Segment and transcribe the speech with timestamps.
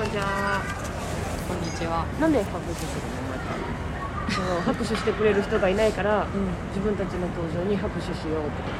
[0.00, 0.64] こんにちは。
[1.44, 2.08] こんにちは。
[2.16, 3.52] なんで拍手するの毎回
[4.32, 6.48] その拍手してくれる人がいないから、うん。
[6.72, 8.72] 自分たちの登場に拍手しようってこ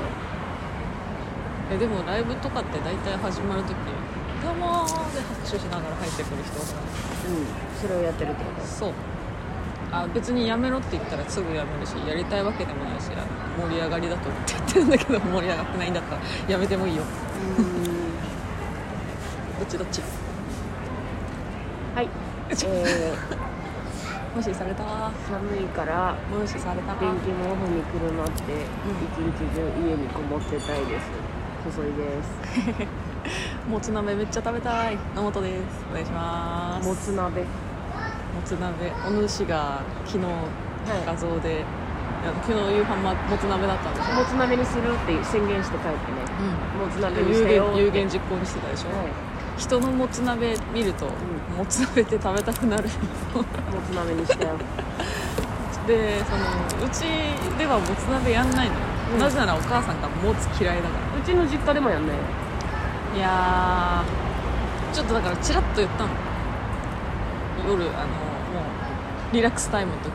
[1.72, 3.76] えでもライブとかって大体始まるとき、
[4.40, 6.72] どうもーで拍手しながら入ってくる人うん。
[7.76, 8.64] それをやってるってこと？
[8.64, 8.92] そう。
[9.92, 13.12] あ別にやめろって言ったらすぐやめるしやりたいわけでもないし
[13.60, 17.02] 盛り上がりだと思ってやってるんだけど盛り上がってないんだったらやめてもいいよ。
[17.58, 17.84] うーん。
[17.84, 20.00] どっちどっち？
[24.34, 24.82] 無視された。
[24.82, 24.86] ー、
[25.30, 26.94] 寒いから無視された。
[26.98, 28.42] 電気毛布にくるまって
[29.06, 31.10] 一日中家にこもってたいです。
[31.64, 32.90] 細いです。
[33.70, 34.98] もつ鍋めっちゃ食べたい。
[35.14, 35.84] 野本です。
[35.90, 36.88] お願いします。
[36.88, 37.42] もつ鍋。
[37.42, 37.46] も
[38.44, 38.92] つ鍋。
[39.06, 40.26] お主が昨日
[41.06, 41.56] 画像で、い。
[41.56, 46.26] や昨日夕飯まもつ鍋だったんでしょもつ鍋にするって宣言して帰ってね。
[46.78, 47.74] もつ鍋にし有てよって。
[47.74, 49.29] 言有言実行にしてたでしょ、はい
[49.60, 52.84] 人のもつ鍋見ると、もつ鍋って食べたくなる
[53.34, 54.56] もつ鍋にしたよ。
[55.86, 57.04] でそのうち
[57.58, 58.80] ではもつ鍋やんないのよ、
[59.14, 59.18] うん。
[59.20, 61.20] なぜならお母さんがもつ嫌いだから。
[61.20, 62.22] うちの実家でもやんないよ。
[63.16, 66.10] いやーちょっとだからチラッと言ったの。
[67.68, 68.64] 夜あのも
[69.30, 70.12] うリラックスタイムの時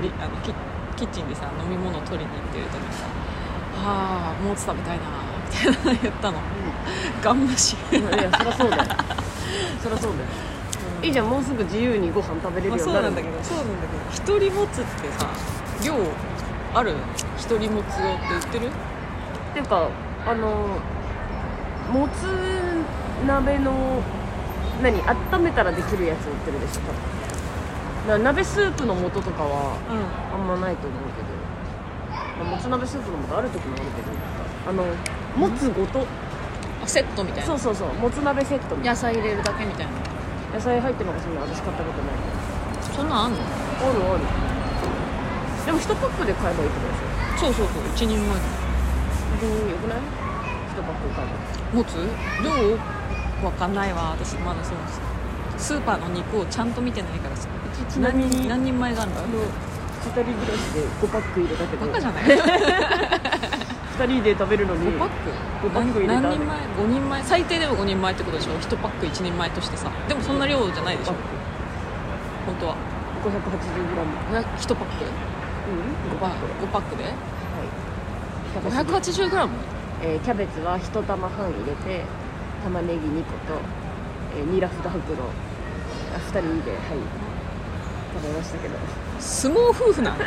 [0.00, 0.54] に、りあのキ
[0.96, 3.04] キッチンでさ飲み物取りに行ってる時にさ
[3.84, 5.04] 「はあもつ食べたいな」
[5.68, 6.38] みたいな言ったの
[7.22, 7.76] ガン無視。
[7.92, 8.84] いやそりゃそうだよ。
[9.82, 10.28] そりゃそうだよ。
[11.02, 13.00] いいじゃんもうすぐ自由にご飯食べれまあ、るようになる。
[13.00, 14.02] そうなんだけどそうなんだけど。
[14.10, 15.28] 一人もつってさ
[15.84, 15.94] 量
[16.74, 16.94] ある？
[17.36, 18.66] 一人もつ用って売ってる？
[18.66, 18.70] っ
[19.54, 19.88] ていうか
[20.26, 20.80] あの
[21.92, 22.26] もつ
[23.26, 24.02] 鍋の
[24.82, 26.92] 何温めたらできるやつ売ってるでしょ多
[28.12, 28.18] 分。
[28.22, 31.28] な鍋スープの素とかはうあんまないと思うけど、
[32.44, 34.08] まあ、もつ鍋スープの素ある時もあるけど。
[34.68, 34.82] あの
[35.36, 36.00] もつごと。
[36.00, 36.06] んあ
[36.86, 37.46] セットみたいな。
[37.46, 37.92] そうそうそう。
[37.94, 39.92] もつ鍋セットみたい野菜入れるだけみたいな。
[39.92, 39.98] な
[40.54, 42.16] 野菜入ってるのがそんな私買ったことない。
[42.96, 43.38] そんなんあんの？
[43.38, 43.46] ある
[44.10, 44.20] ある。
[45.66, 46.98] でも1パックで買えばいいってことで
[47.38, 47.52] しょ？
[47.52, 47.82] そうそうそう。
[47.94, 48.28] 一人前。
[49.36, 50.02] 別によくない？1
[50.82, 51.26] パック買え
[51.74, 51.76] ば。
[51.76, 51.96] もつ？
[52.44, 54.16] 量わかんないわ。
[54.18, 54.76] 私まだそう
[55.58, 57.48] スーパーの肉をちゃんと見てないからさ。
[57.48, 61.86] うちちなみに何人何人前があるんだあの2人暮らしで5パック入れたけど。
[61.86, 62.24] バカじゃない？
[63.98, 65.14] 2人で食べるのに5パック
[65.68, 66.20] ？5パック入れた。
[66.20, 67.22] 何人前？5人前？
[67.24, 69.90] 最低でも5人前ってことでしょ？1パック1人前としてさ。
[70.08, 71.14] でもそんな量じゃないでしょ？
[72.46, 72.76] 本当は。
[73.24, 75.04] 580g 1パック。
[75.66, 76.14] うん。
[76.16, 76.46] 5パック。
[76.64, 77.04] 5パックで？
[77.04, 77.14] はい。
[78.84, 79.48] 580g
[80.02, 82.04] えーキャベツは1玉半入れて
[82.62, 83.60] 玉ねぎ2個と、
[84.38, 85.24] えー、ニラ2袋。
[86.14, 86.80] あ2人ではい。
[88.14, 88.74] 食べましたけど。
[89.18, 90.16] 相撲夫婦なの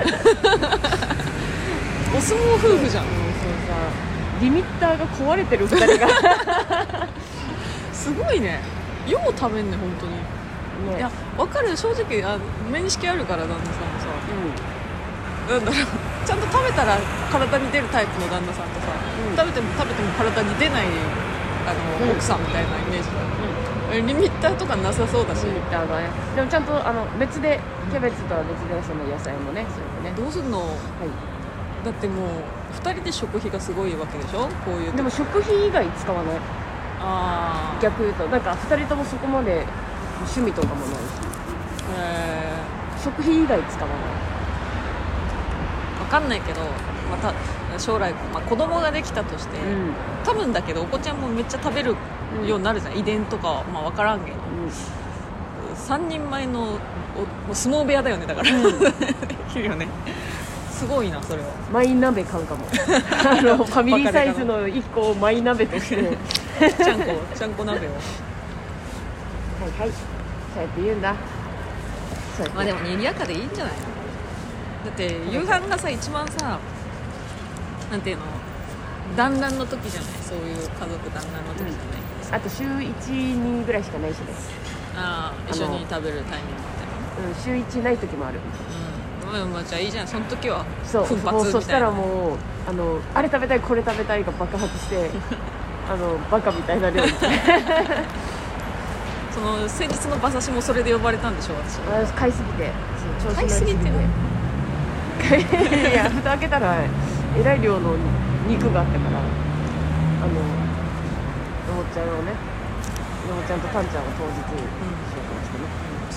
[2.18, 3.06] お相撲夫婦じゃん
[4.42, 6.08] リミッターが壊れてる2人が。
[7.94, 8.62] すごいね。
[9.08, 10.14] よう食べんね本当に。
[10.94, 10.98] ね。
[10.98, 11.76] いや分かる。
[11.76, 12.38] 正直あ
[12.72, 14.08] 面識あるから旦那さんもさ。
[15.50, 15.86] うなんだろう。
[16.26, 16.98] ちゃんと食べたら
[17.32, 18.88] 体に出るタイプの旦那さんとさ、
[19.30, 19.36] うん。
[19.36, 20.86] 食べても食べても体に出ない
[21.68, 22.12] あの、うん。
[22.12, 23.14] 奥さんみたいなイメージだ、
[23.92, 25.46] ん、えリミッターとかなさそうだし。
[25.46, 26.10] リミッターがね。
[26.36, 27.60] でもちゃんとあの別で
[27.92, 30.16] キャベツとは別でその野菜もねそれでね。
[30.16, 30.60] どうすんの？
[30.60, 30.78] は
[31.84, 34.48] だってもう2人で食費がすごいわけでしょ？
[34.66, 36.36] こういういでも食費以外使わない。
[37.02, 39.66] ああ逆言うとなんか2人ともそこまで
[40.18, 41.00] 趣味とかもないし。
[41.98, 42.60] へ
[43.04, 43.98] 食費以外使わない。
[46.00, 46.62] 分かんないけど、
[47.10, 47.34] また
[47.80, 49.94] 将来、まあ、子供ができたとして、うん。
[50.24, 51.96] 多分だけどお子ちゃんもめっちゃ食べる
[52.46, 54.38] ようになるじゃん、遺伝とかは、まあ、分からんけど。
[55.76, 56.78] 3人前のおも
[57.52, 58.92] う相撲部屋だよねだから、 で
[59.50, 59.88] きるよね
[60.80, 61.50] すごいなそれは。
[61.74, 62.66] マイ鍋買うかも。
[62.72, 65.96] あのファミリーサイズの1個をマイ鍋として。
[65.98, 66.18] はい
[66.74, 67.92] ちゃんこちゃんこ鍋を。
[67.92, 68.02] はい
[70.54, 71.16] そうやって言うんだ。
[72.38, 72.56] そうやって。
[72.56, 73.74] まあでも賑やかでいいんじゃない？
[73.74, 73.80] の
[74.86, 76.58] だって夕飯がさ一番さ
[77.92, 78.24] なんていうの？
[79.18, 80.10] 団らんの時じゃない？
[80.24, 80.72] そういう家族
[81.14, 84.24] 団らんの時じゃない、あと週12ぐらいしかないしね、
[84.96, 86.88] ああ一緒に食べるタイミングみたい
[87.26, 88.38] なうん、週1ない時もある。
[88.38, 88.44] うん、
[89.30, 90.08] まあ、じゃあいいじゃん。
[90.08, 92.38] その時はそう奮発もうそしたらもう
[92.68, 95.10] あのあれ食べたいこれ食べたいが爆発して
[95.90, 97.12] あのバカみたいな料理
[99.32, 101.80] その先日の馬刺しもそれで呼ばれたんでしょ私。
[102.08, 102.72] 私買いすぎて。
[103.24, 103.90] 調子買いすぎてて
[105.92, 106.78] いや蓋開けたら
[107.38, 107.96] えらい量の
[108.48, 109.22] 肉があったからあ
[110.28, 110.34] の
[111.76, 112.32] のもちゃんをね
[113.28, 114.89] のもちゃんとたんちゃんを当日紹介してね、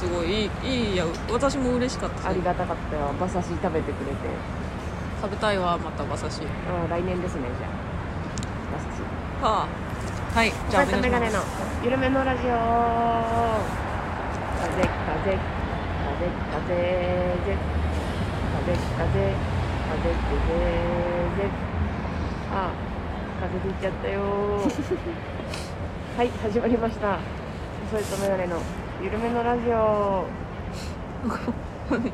[0.02, 3.10] すごいいいいいや私も嬉しかったありがたかったよ。
[3.16, 4.16] 馬刺し食べてくれて。
[5.22, 6.42] 食べたいわまた馬刺し。
[6.42, 7.70] あ来年ですねじゃあ。
[8.74, 9.02] 馬刺し。
[9.40, 10.36] はあ。
[10.36, 11.84] はいじゃあお願いします。
[11.84, 13.92] 緩めのラジオ。
[14.62, 14.88] 風風
[15.22, 15.62] 風
[16.22, 16.30] ぜ
[18.58, 20.16] 風風風ぜ
[21.38, 21.50] ぜ
[22.50, 22.70] あ
[23.40, 24.20] 風吹いちゃったよ
[26.16, 27.18] はい始まりました
[27.90, 28.60] それとメガネの
[29.02, 30.24] ゆるめのラジオ。
[31.22, 31.40] そうなん
[31.98, 32.06] か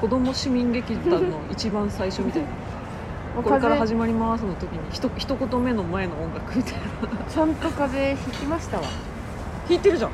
[0.00, 2.48] 子供市民劇団の一番最初みたいな。
[3.42, 6.78] これから始まりますの時にひと一言目の前の音楽みたいな。
[7.28, 8.82] ちゃんと風邪ひきましたわ。
[9.68, 10.10] 弾いてるじゃん。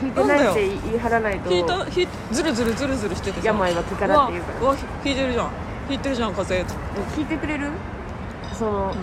[0.00, 1.50] ひいてないって言い張らないと。
[1.50, 4.60] 弾いた弾いずるずるずるずるしててさ病は気からって言うから。
[4.60, 5.48] うわ弾いてるじゃん。
[5.88, 6.64] 弾いてるじゃん風
[7.16, 7.68] 聞いてくれる？
[8.54, 8.94] その、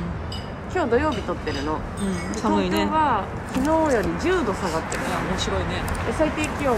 [0.77, 1.74] 今日土曜日撮ってるの。
[1.74, 2.85] うん、うん、寒いね。
[2.85, 5.81] い東京は昨日より10度下がってるや面白いね。
[6.06, 6.77] で最低気温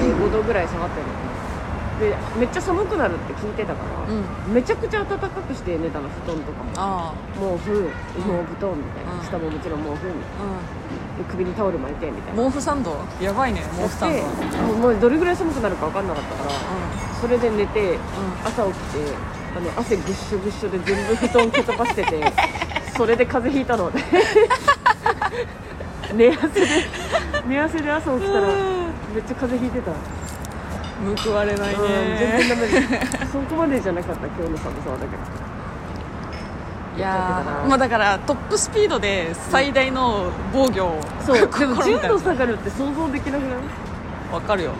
[0.00, 1.12] えー5度ぐらい下がってるの。
[2.00, 4.54] でめっちゃ寒くなるって聞いてたから、うん。
[4.54, 6.72] めちゃくちゃ暖かくして寝たの布団とかも。
[6.76, 7.92] あ毛布羽
[8.24, 9.20] 毛布団みたいな、うん。
[9.20, 12.42] 下ももちろん毛布みたいあなで首にタオル巻いてみたいな。
[12.42, 12.96] うん毛布サンド？
[13.20, 14.16] やばいね毛布サンド。
[14.16, 14.22] で
[14.64, 16.50] もうもうどれぐらい寒くなるか分かんなかったから
[17.20, 17.98] それで寝て
[18.46, 19.12] 朝起きて
[19.54, 22.32] あの汗ぐっしょぐっしょで全部布団蹴飛ばしてて
[22.98, 24.00] それで風邪ひいたので。
[26.14, 26.66] 寝汗で
[27.46, 29.96] 寝汗で朝起きたらめっちゃ風邪ひいてた、うん
[31.16, 31.80] 報われないうん
[32.18, 35.16] 全然ダねメですそこまでじゃなかった今日の寒さはだけ。
[35.16, 35.22] ど
[36.96, 41.36] いやまあだからトップスピードで最大の防御をそう。
[41.38, 42.08] でも10試みた。
[42.08, 43.58] 度下がるって想像できなくない？
[44.34, 44.72] わかるよ。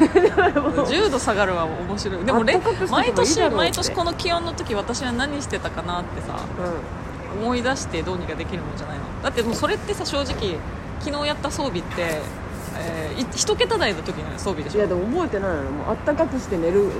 [0.00, 2.24] 10度下がるは面白い。
[2.24, 2.42] でも
[2.90, 6.36] 毎年毎年この気温の時私は何してたかなってさ。
[6.36, 7.05] う
[7.40, 9.04] 思い出してどうにかできるもんじゃないの？
[9.22, 10.58] だってもうそれってさ正直
[11.00, 12.20] 昨日やった装備って、
[12.78, 14.78] えー、い一桁台の時の装備でんしょ？
[14.78, 15.62] いやでも覚えてないの。
[15.70, 16.90] もうあったかくして寝るよ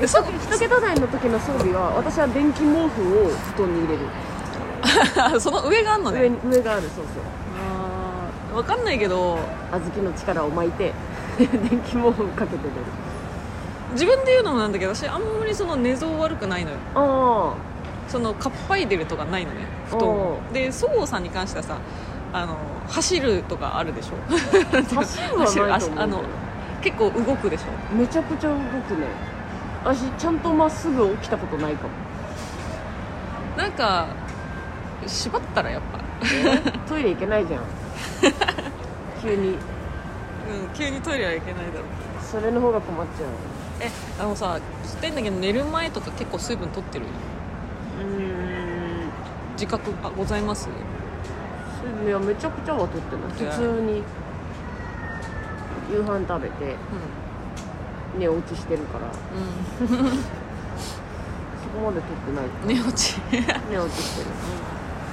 [0.00, 4.06] でそさ一桁台の時の装備は私は電気毛布を布団に入れる。
[5.40, 6.30] その上があんのね？
[6.44, 7.04] 上があるそうそう。
[7.58, 9.38] あーわかんないけど。
[9.72, 10.92] 小豆の力を巻いて
[11.38, 11.48] 電
[11.80, 12.70] 気毛布かけて寝る。
[13.92, 16.76] 自分で言うのもなんだけど私あんまりその寝相悪くないのよ。
[16.94, 17.54] あ
[18.08, 20.08] そのかっぱいでるとかないのね布団。
[20.08, 21.78] おでそごうさんに関してはさ
[22.32, 22.56] あの
[22.88, 24.14] 走るとかあるでしょ。
[24.94, 26.22] 走るあの
[26.82, 27.94] 結構動くでしょ。
[27.94, 28.60] めちゃくちゃ動く
[29.00, 29.06] ね。
[29.84, 31.90] 私ちゃんとまっすぐ起きたことないかも。
[33.56, 34.08] なんか
[35.06, 36.00] 縛ったらやっぱ、
[36.88, 37.62] トイレ行けないじゃん。
[39.22, 39.50] 急に。
[39.50, 39.56] うん、
[40.74, 41.82] 急にトイレは行けないだろう。
[42.22, 43.28] それの方が困っちゃう。
[43.80, 47.06] えあのさ知ってんだけど寝る前とか結構水分取ってる？
[47.98, 49.10] うーん。
[49.54, 50.68] 自覚あございます？
[51.82, 54.02] 水分はめちゃくちゃは取ってない普通に
[55.90, 56.76] 夕飯食べてう
[58.18, 59.06] 寝落ちしてるから。
[59.06, 59.94] ん、そ
[61.74, 62.46] こまで取ってない。
[62.46, 63.20] うん、寝落ち。
[63.70, 64.30] 寝落ちしてる。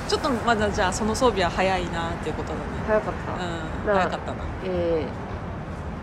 [0.08, 2.62] ちょっとまだじゃあその装備は早いなっていうことだね。
[2.88, 3.96] 早かった、うん。
[3.96, 4.44] 早かったな。
[4.66, 5.24] えー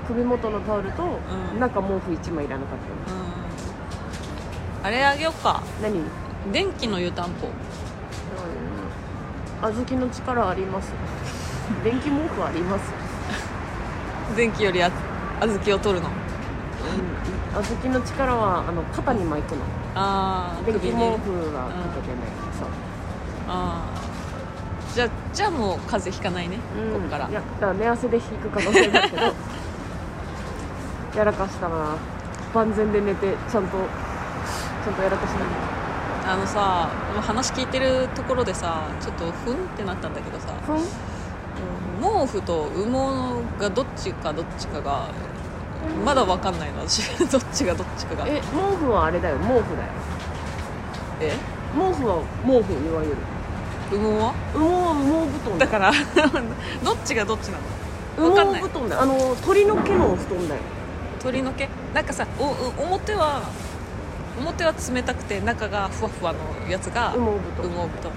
[0.08, 1.60] 首元のタオルと、うん。
[1.60, 3.18] 中毛布1枚いらなかったの。
[3.18, 4.86] うん。
[4.86, 5.62] あれあげよっか。
[5.82, 5.98] 何？
[5.98, 6.04] うん
[6.52, 7.48] 電気の湯たんぽ。
[9.62, 10.92] 小豆の力あります。
[11.84, 12.90] 電気毛布あります。
[14.36, 14.90] 電気よりあ
[15.40, 16.08] 小豆を取るの。
[16.08, 16.12] う
[17.60, 17.64] ん。
[17.64, 19.62] 小豆の力はあの肩に巻くの。
[19.94, 22.26] ああ電気毛布はかけてない
[22.58, 22.68] そう。
[23.48, 24.00] ああ
[24.94, 27.00] じゃあじゃあもう風邪ひかないね、うん。
[27.02, 27.28] こっから。
[27.28, 29.22] いやだから寝汗で引く可能性だけど
[31.16, 31.96] やらかしたな
[32.54, 33.76] 万全で寝てちゃんと
[34.84, 35.44] ちゃんとやらかしな
[36.26, 40.54] あのさ今話聞いてるところでさちょっとふんってなったんだけどさ
[42.00, 42.84] 毛布と羽
[43.58, 45.08] 毛がどっちかどっちかが
[46.04, 46.86] まだ分かんないの。
[46.86, 48.26] 私どっちがどっちかが。
[48.26, 49.38] え毛布はあれだよ。
[49.38, 49.62] 毛布だよ。
[51.20, 51.32] え？
[51.74, 53.16] 毛布は毛布いわゆる。
[53.90, 54.34] 羽毛は？
[54.52, 55.58] 羽毛は羽毛布団。
[55.58, 55.90] だから
[56.84, 57.58] どっちがどっちな
[58.22, 58.28] の？
[58.28, 58.62] 分かんない。
[58.62, 59.02] 羽毛布団だよ。
[59.02, 60.60] あの鳥の毛の布団だよ。
[61.18, 61.68] 鳥の毛？
[61.94, 63.42] なんかさおお表は
[64.40, 66.38] 表は冷たくて中がふわふわの
[66.70, 67.70] やつが羽毛布団。
[67.70, 68.12] 羽毛布団。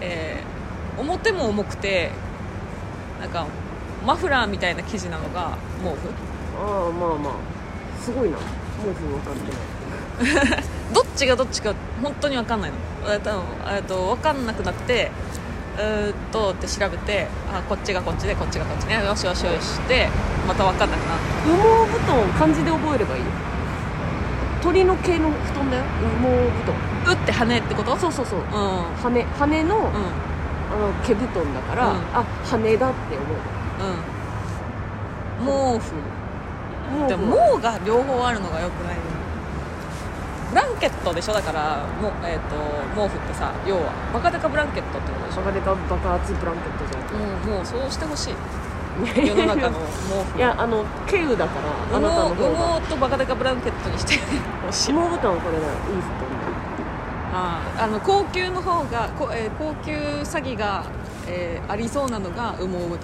[0.00, 0.52] えー
[1.00, 2.10] 表も重くて
[3.18, 3.46] なんか
[4.06, 6.10] マフラーみたいな生地なのが毛布。
[6.60, 7.32] ああまあまあ。
[7.98, 8.36] すごいな。
[8.36, 10.62] 毛布分かってない。
[10.92, 11.72] どっちがどっちか
[12.02, 12.76] 本当に分かんないの。
[13.10, 13.30] えっと
[13.74, 15.10] えっと分かんなくなくて
[15.78, 20.08] うーっとって調べてあこっちがこっちでこっちがこっちねよしよしよしって
[20.46, 23.22] また分かんなくなって羽毛布団を漢字で覚えればいい？
[23.22, 23.26] よ
[24.62, 25.84] 鳥の毛の布団だよ。
[25.84, 27.14] 羽毛布団。
[27.14, 27.96] うって羽ってこと？
[27.96, 28.38] そうそうそう。
[28.38, 28.46] うん。
[28.46, 29.84] 羽羽の,、うん。
[29.84, 31.96] あの毛布団だから、うん。
[32.14, 33.24] あ羽だって思
[35.42, 35.74] う。
[35.74, 35.78] ん。
[35.78, 35.92] 毛布。
[37.04, 38.96] うでも毛が両方あるのがよくない
[40.50, 41.32] ブランケットでしょ？
[41.32, 42.54] だからもう、えー、と
[42.94, 45.40] 毛布ってさ要はバカデカブランケットってことでしょ？
[45.40, 47.02] バカデカ爆発ブランケットじゃん。
[47.02, 48.34] うんもうそうしてほしい
[49.16, 50.38] 世の中の毛布。
[50.38, 52.58] いやあの軽羽だからあ羽なたの毛方が。
[52.76, 54.18] 羽毛とバカデカブランケットにして。
[54.66, 60.84] ほしい羽毛布団これだいい布ああの高級の方がこ、えー高級詐欺が、
[61.26, 62.98] えーありそうなのが羽毛布団ね。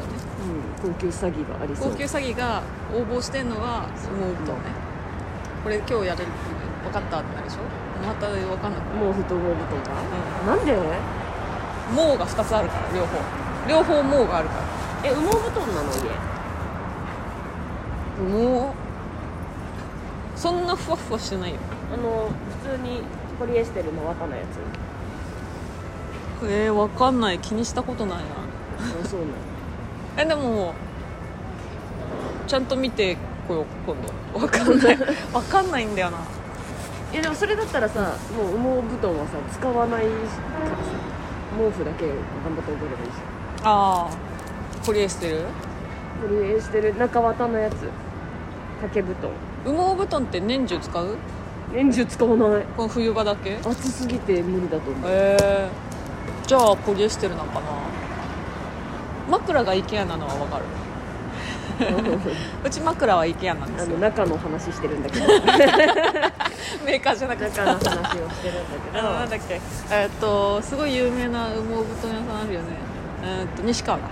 [0.76, 1.90] 団うん高級詐欺がありそう。
[1.92, 2.61] 高級詐欺が
[2.95, 4.62] 応募してんのは羽毛布団ね。
[5.64, 6.26] これ今日やれる
[6.85, 7.64] 分かったってなるでしょ？
[8.07, 9.12] また分かんなくなる。
[9.12, 9.97] 毛布と羽毛布団
[10.47, 10.76] が、なんで？
[11.97, 13.16] 毛が2つあるから両方。
[13.66, 14.67] 両方毛があるから
[15.05, 16.11] え羽毛布団なの家？
[18.19, 18.75] 羽毛？
[20.37, 21.57] そんなふわふわしてないよ。
[21.93, 22.31] あの
[22.62, 23.02] 普通に
[23.38, 24.43] ポリエステルの綿のや
[26.43, 26.47] つ。
[26.49, 27.38] えー、分かんない。
[27.38, 28.25] 気にしたことないな。
[28.25, 29.33] あそうなの
[30.19, 30.75] えでも
[32.47, 33.97] ちゃんと見てこよう今
[34.33, 34.38] 度。
[34.38, 34.97] 分かんない。
[35.33, 36.19] 分かんないんだよな。
[37.12, 40.83] いやでもそれだったらさもう羽毛布団はさ使わないからさ
[41.57, 42.14] 毛布だけ頑
[42.55, 43.14] 張って覚えればいいし。
[43.64, 44.27] ああ
[44.88, 45.45] ポリエステル？
[46.26, 47.75] ポリエステル中綿のやつ。
[48.80, 49.30] 掛け布団。
[49.66, 51.16] 羽毛布団って年中使う？
[51.75, 52.64] 年中使わない。
[52.75, 53.59] この冬場だけ？
[53.59, 55.11] 暑すぎて無理だと思う。
[55.11, 55.68] へえ。
[56.47, 57.61] じゃあポリエステルなんかな？
[59.30, 60.64] 枕が IKEA なのは分かる。
[62.64, 63.97] うち枕は IKEA なんであすよ。
[63.99, 65.26] の中の話してるんだけど。
[66.87, 67.50] メーカーじゃなくて。
[67.50, 68.30] 中の話をしてるんだ
[68.90, 69.61] けあのなんどだっけ。
[69.90, 72.66] えーっとすごい有名な羽毛布団屋さんあるよね。
[73.23, 74.04] えーっと西川だ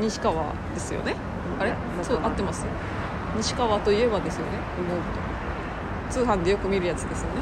[0.00, 1.14] 西川ですよね？
[1.58, 1.70] あれ？
[1.70, 2.04] うん。
[2.04, 2.64] そう合ってます。
[3.36, 4.52] 西川といえばですよね。
[6.10, 7.34] 羽毛布団通販でよく見るやつですよね。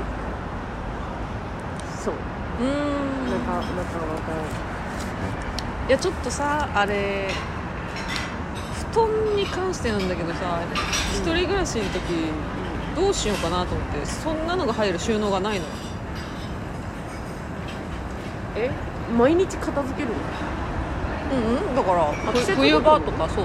[2.05, 2.15] そう。
[2.15, 3.31] うーん。
[3.31, 3.79] 中中綿
[5.88, 7.31] いやちょっとさあれ
[8.93, 10.61] 布団に関してなんだけどさ
[11.15, 12.00] 一人暮らしの時
[12.95, 15.67] どうしようかなと思ってそんなのが入る収納がないの。
[18.57, 18.71] え？
[19.17, 20.15] 毎日片付けるの？
[21.31, 21.37] うん
[21.69, 22.13] うんだから
[22.57, 23.45] 冬場とかそうそう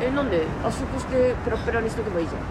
[0.00, 2.42] えなんで圧縮してペラペラにしとけばいいじゃん。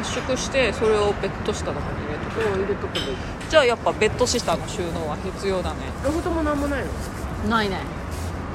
[0.00, 2.40] 圧縮してそれをベッド下とかに入れとく。
[2.40, 3.16] うん入れとけばいい。
[3.48, 5.76] じゃあやっぱベッド下の収納は必要だね。
[6.04, 7.48] ロフトもなんもないの？
[7.50, 7.78] ないね。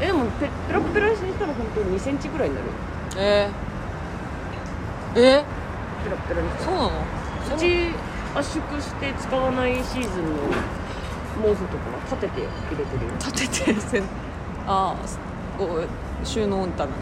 [0.02, 2.74] えでもペペラペラにしたら本当に2センチぐらいになるよ。
[3.18, 5.44] えー、え
[6.04, 6.78] ペラペラにしたら。
[6.78, 7.56] そうなの？
[7.56, 7.90] うち
[8.36, 10.40] 圧縮して使わないシーズンの
[11.42, 13.12] 毛布とかは立てて入れてるよ。
[13.18, 14.04] 立ててせん
[14.68, 14.96] ああ
[15.58, 15.84] お
[16.24, 16.94] 収納棚に？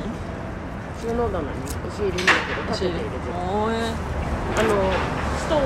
[1.01, 3.33] 収納棚に押し入れにだけど立てて入れてる。
[4.57, 4.69] あの
[5.37, 5.65] ストーブ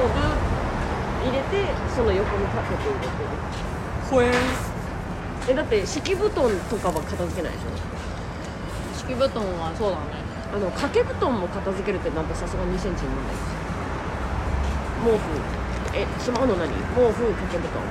[1.23, 3.29] 入れてその横に立てて入れてる。
[4.09, 4.31] ほえ
[5.47, 7.61] えだって敷布団とかは片付けないでし
[8.97, 10.03] 敷布団はそうだね。
[10.51, 13.55] ょあの掛け布団も片付けるってなったらさすがに2センチにならないです。
[15.01, 15.23] 毛布
[15.97, 16.67] えしまうの何？
[16.93, 17.81] 毛布掛け布団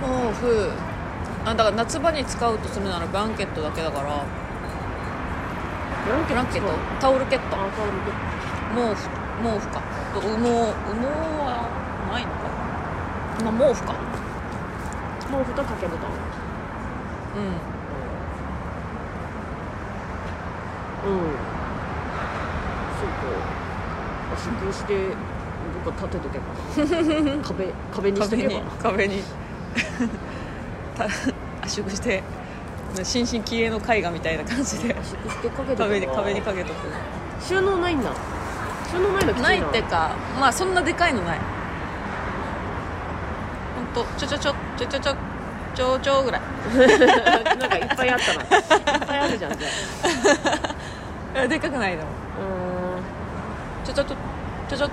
[0.00, 0.70] 毛布
[1.44, 4.24] あだから夏場に使うとするならブランケットだけだから。
[6.04, 6.68] ブランケット？
[7.00, 7.56] タオルケット。
[7.56, 8.14] あタオルケッ
[8.74, 9.08] 毛布。
[9.42, 9.82] 毛布か。
[10.14, 11.06] と羽毛羽毛
[11.40, 11.68] は
[12.10, 12.50] ないのか？
[13.44, 13.94] まあ毛布か。
[15.20, 16.10] ト毛布と掛け布団。
[17.36, 17.42] うん。
[21.04, 21.38] うん。
[22.98, 23.22] そうか。
[24.32, 25.16] 圧縮して
[25.84, 26.44] どっか立てとけば。
[27.42, 28.60] 壁壁にしと壁にけば。
[28.82, 29.47] 壁にた
[31.62, 32.22] 圧縮して
[33.02, 36.78] 新進気鋭の絵画みたいな感じで圧縮してかけと壁に壁にかけとく。
[37.40, 38.10] 収納ないんだ。
[38.90, 41.38] 収納ないのきついなないってかまあそんなでかいのない。
[43.76, 45.14] ほんとちょちょちょちょちょちょ
[45.74, 46.40] ちょちょぐらい。
[47.58, 48.42] なんかいっぱいあったな。
[48.42, 49.68] いっぱいあるじゃんじゃ
[51.34, 51.38] あ。
[51.44, 52.02] えでかくないの。
[52.02, 52.06] う
[53.86, 54.16] ちょちょちょ
[54.68, 54.88] ちょちょ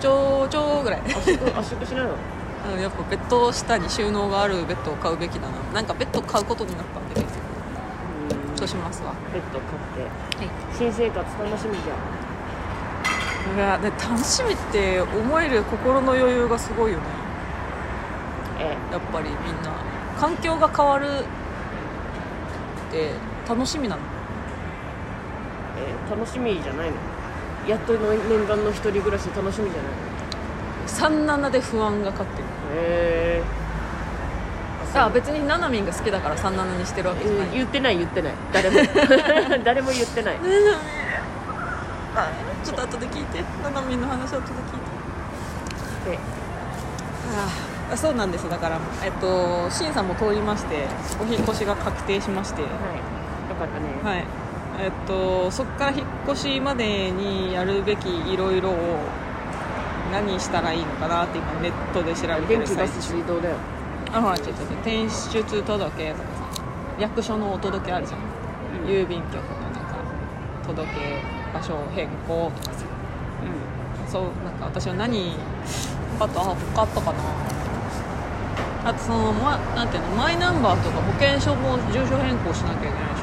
[0.00, 1.00] ちょちょぐらい。
[1.00, 2.10] 圧縮圧縮しないの？
[2.74, 5.52] うんやっぱベッド下に収納があるベッドを買うべきだな。
[5.74, 7.42] なんかベッド買うことになったんで結局
[8.50, 8.56] うん。
[8.56, 9.14] そうしますわ。
[9.32, 10.02] ベッド買って。
[10.38, 10.50] はい。
[10.76, 13.56] 新生活楽しみじゃん。
[13.56, 17.04] いやで楽しみって思える心の余裕がすごいよね。
[18.58, 19.72] えやっぱりみんな。
[20.18, 21.08] 環境が変わるっ
[22.90, 23.12] て
[23.48, 24.02] 楽しみなの？
[25.78, 26.96] え楽しみじゃないの。
[27.68, 32.44] やっとの念願の一人暮らし楽しみじゃないの？37で不安が勝ってる
[32.76, 33.56] へえ
[34.94, 38.32] あ別にななみんが好きだから37にしてるわけじゃない、言ってない言ってない。
[38.52, 38.76] 誰も。
[39.64, 40.36] 誰も言ってない。
[42.14, 42.30] あ
[42.64, 43.42] ちょっと後で聞いて。
[43.62, 44.46] ななみんの話後で聞い
[46.04, 46.10] て。
[46.12, 46.18] で
[47.92, 50.86] あそうなんですだからえっと審査も通りまして
[51.20, 52.62] お引っ越しが確定しまして。
[52.62, 52.70] はい。
[52.70, 54.16] よかったね。
[54.16, 54.24] はい。
[54.80, 58.74] えっとそこから引っ越しまでにやるべきいろいろを
[60.16, 63.22] 何したらいいのかなって今ネットで調べてる最中。
[64.14, 65.94] あほらちょっと転出届とかさ
[66.98, 68.20] 役所のお届けあるじゃん、
[68.82, 68.88] うん。
[68.88, 69.98] 郵便局のなんか
[70.66, 71.20] 届け
[71.52, 72.50] 場所変更。
[72.62, 72.86] とかさ
[74.08, 75.36] そうなんか私は何
[76.18, 76.44] あとあ
[76.74, 77.18] 他あったかな。
[78.88, 83.22] あとその、ま、なんていうのマイナンバーとか保険証も住所変更しなきゃいけないでし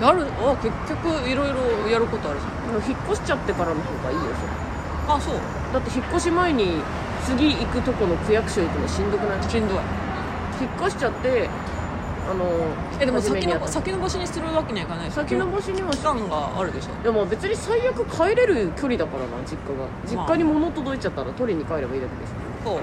[0.00, 2.76] ょ、やるあ結局いろいろやることあるじゃん。
[2.76, 4.65] うん引っ越しちゃってからの方がいいよそれ
[5.08, 5.34] あそう。
[5.72, 6.82] だって引っ越し前に
[7.24, 9.42] 次行くとこの区役所行くのしんどくない？
[9.50, 9.78] しんどい。
[10.60, 11.48] 引っ越しちゃって
[12.28, 12.44] あの
[13.00, 17.02] えでも先の先延ばしにするわけにはいかない先延ばしには期間があるでしょ？
[17.04, 19.86] でも別に最悪帰れる距離だからな実家が。
[20.06, 22.80] 実家に物届いちゃったら取りに帰ればいいだけでしょそう。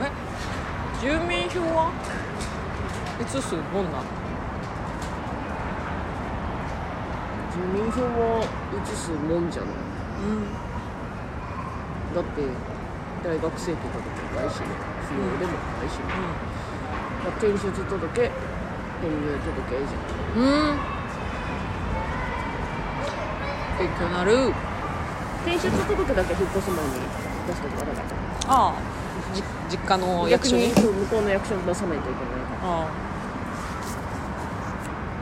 [0.00, 0.10] え？
[1.02, 1.90] 住民票は？
[3.20, 4.04] 移すもんなの？
[7.52, 9.74] 住民票は移すもんじゃない？
[10.16, 10.48] うん。
[12.14, 12.42] だって
[13.24, 14.04] 大学生とかで
[14.34, 14.66] もないしね
[15.08, 16.04] 不要でもないしね、
[17.24, 19.12] まあ転出届転入
[19.44, 20.78] 届じゃんうん。
[23.78, 24.54] 勉強になる。
[25.44, 26.90] 転出届だけ引っ越す前に
[27.46, 28.06] 出しとけばだから
[28.48, 28.74] ああ。
[29.34, 30.62] じ実家の役逆所に？
[30.68, 32.72] にそう向こうの役所に出さないといけないから。
[32.84, 32.88] あ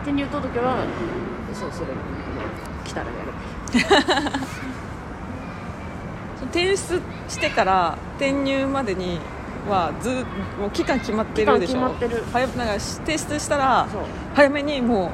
[0.03, 0.87] 転入届は
[1.53, 1.87] そうそれ
[2.85, 3.33] 来たらやる
[6.55, 9.19] 転出してから転入までに
[9.69, 10.25] はず
[10.61, 11.81] もう期間決まってるでしょ。
[12.33, 13.89] 早なんか提出したら
[14.35, 15.11] 早めにもう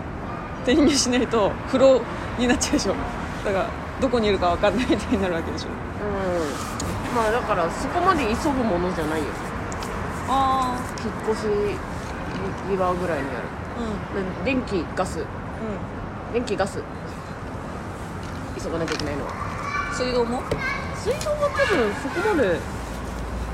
[0.65, 2.03] 転入しないと不老
[2.39, 2.95] になっちゃうでしょ。
[3.43, 3.71] だから
[4.03, 5.69] どこにいるか分かんないみたいになるわけでしょ。
[5.69, 7.17] うん。
[7.17, 9.27] まあだからそこまで急ぐものじゃないよ。
[10.29, 11.47] あ引っ越し
[12.69, 13.49] 際ぐらいにやる。
[13.79, 14.45] あうん。
[14.45, 15.21] で電気ガス。
[15.21, 15.25] う
[16.35, 16.83] 電気ガス。
[18.63, 19.31] 急がなきゃいけないのは。
[19.31, 20.43] ん水道も？
[21.03, 22.59] 水道は多分そこまで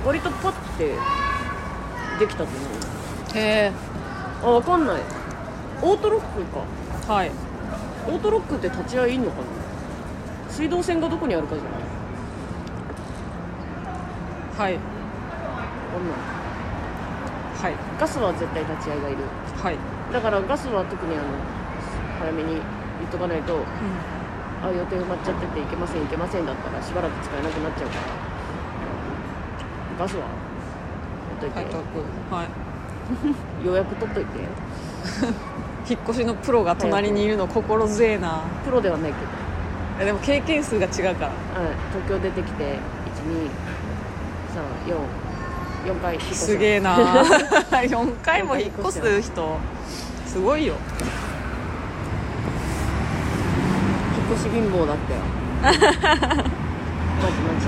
[0.04, 0.96] 割とパッて
[2.18, 3.38] できたと思う。
[3.38, 3.72] へえ。
[4.42, 5.00] あ分かんない。
[5.82, 6.64] オートロックか。
[7.12, 7.30] はい。
[8.08, 9.44] オートロックって立ち会いいんのかな？
[10.50, 11.70] 水道線がどこにあるかじゃな
[14.68, 14.70] い？
[14.70, 14.78] はい。
[15.92, 16.18] こんなん
[17.62, 17.74] はい。
[18.00, 19.18] ガスは絶対立ち会いがいる。
[19.62, 19.76] はい、
[20.12, 21.24] だからガスは特にあの
[22.18, 23.64] 早めに言っとかないと
[24.66, 28.02] あ予定埋まっちゃってて行けません行けませんだったらしばらく使えなくなっちゃうから。
[29.98, 30.24] ガスは？
[31.40, 31.80] 取っといて、は
[32.40, 32.48] いはい。
[33.66, 34.30] 予約取っといて。
[35.88, 38.40] 引っ越しのプロが隣にいるの心強えな。
[38.64, 39.26] プロではないけど。
[40.00, 41.02] えでも経験数が違うから。
[41.02, 41.14] はい、
[41.92, 42.78] 東京出てきて
[45.86, 46.96] 12344回引っ越したすげえな。
[47.70, 49.58] 4回も引っ越す人。
[50.26, 50.74] すごいよ
[54.28, 55.20] 引っ越し貧乏だったよ。
[55.62, 57.66] マジマジ。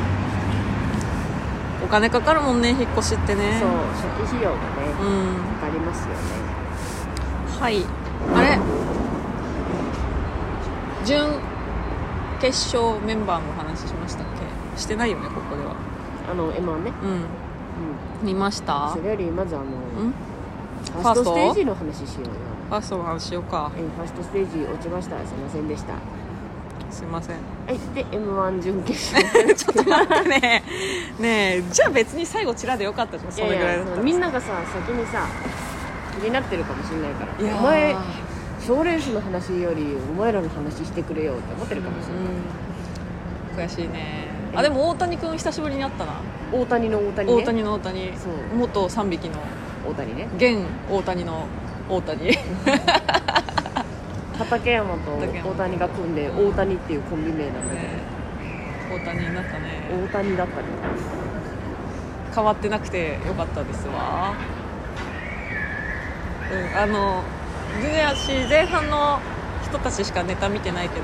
[1.85, 3.61] お金かかるもんね引っ越しってね。
[3.61, 4.61] そう初期費用がね
[5.01, 6.18] うんかかりますよね。
[7.61, 7.85] はい。
[8.35, 8.59] あれ？
[11.07, 11.40] 準
[12.40, 14.27] 決勝メンバーのお話ししましたっ
[14.75, 14.81] け？
[14.81, 15.77] してないよねここでは。
[16.31, 16.92] あの M1 ね。
[17.03, 17.11] うん。
[17.11, 17.25] うん。
[18.23, 18.90] 見ました？
[18.92, 20.12] それよりまずあのうん？
[20.12, 22.31] ファーストステージの話しようよ。
[22.68, 23.73] ファーストの話しようか。
[23.77, 25.16] えファーストステージ落ちました。
[25.25, 25.94] すいませんでした。
[25.94, 25.99] は
[26.90, 27.37] すいません。
[27.37, 29.55] いで m 1準決勝。
[29.55, 30.62] ちょっと待ってね。
[31.18, 35.27] ねえじゃあ別に最後チラでよかったじゃんそれぐらいだったみんながさ先にさ
[36.20, 37.44] 気になってるかもしれないから。
[37.44, 37.59] いやー。
[37.59, 37.96] お前
[38.61, 43.70] 賞レースの話よりお前らの話してくれよって思ってるかもしれない、うん。
[43.70, 44.29] 悔しいね。
[44.55, 46.14] あでも大谷君久しぶりに会ったな。
[46.53, 47.42] 大谷の大谷ね。
[47.42, 48.12] 大谷の大谷。
[48.16, 48.57] そう。
[48.57, 49.37] 元3匹の。
[49.88, 50.29] 大谷ね。
[50.37, 50.59] 現
[50.90, 51.46] 大谷の
[51.88, 52.31] 大谷
[54.38, 57.88] 畠山と大谷が組んで大谷っていうコンビ名なんだけね。
[58.90, 59.88] 大谷になったね。
[59.90, 60.68] ど大谷だったね。
[62.35, 64.35] 変わってなくてよかったですわ。
[66.51, 67.22] うんあの
[67.83, 69.20] 全然私前半の
[69.62, 71.03] 人たちしかネタ見てないけど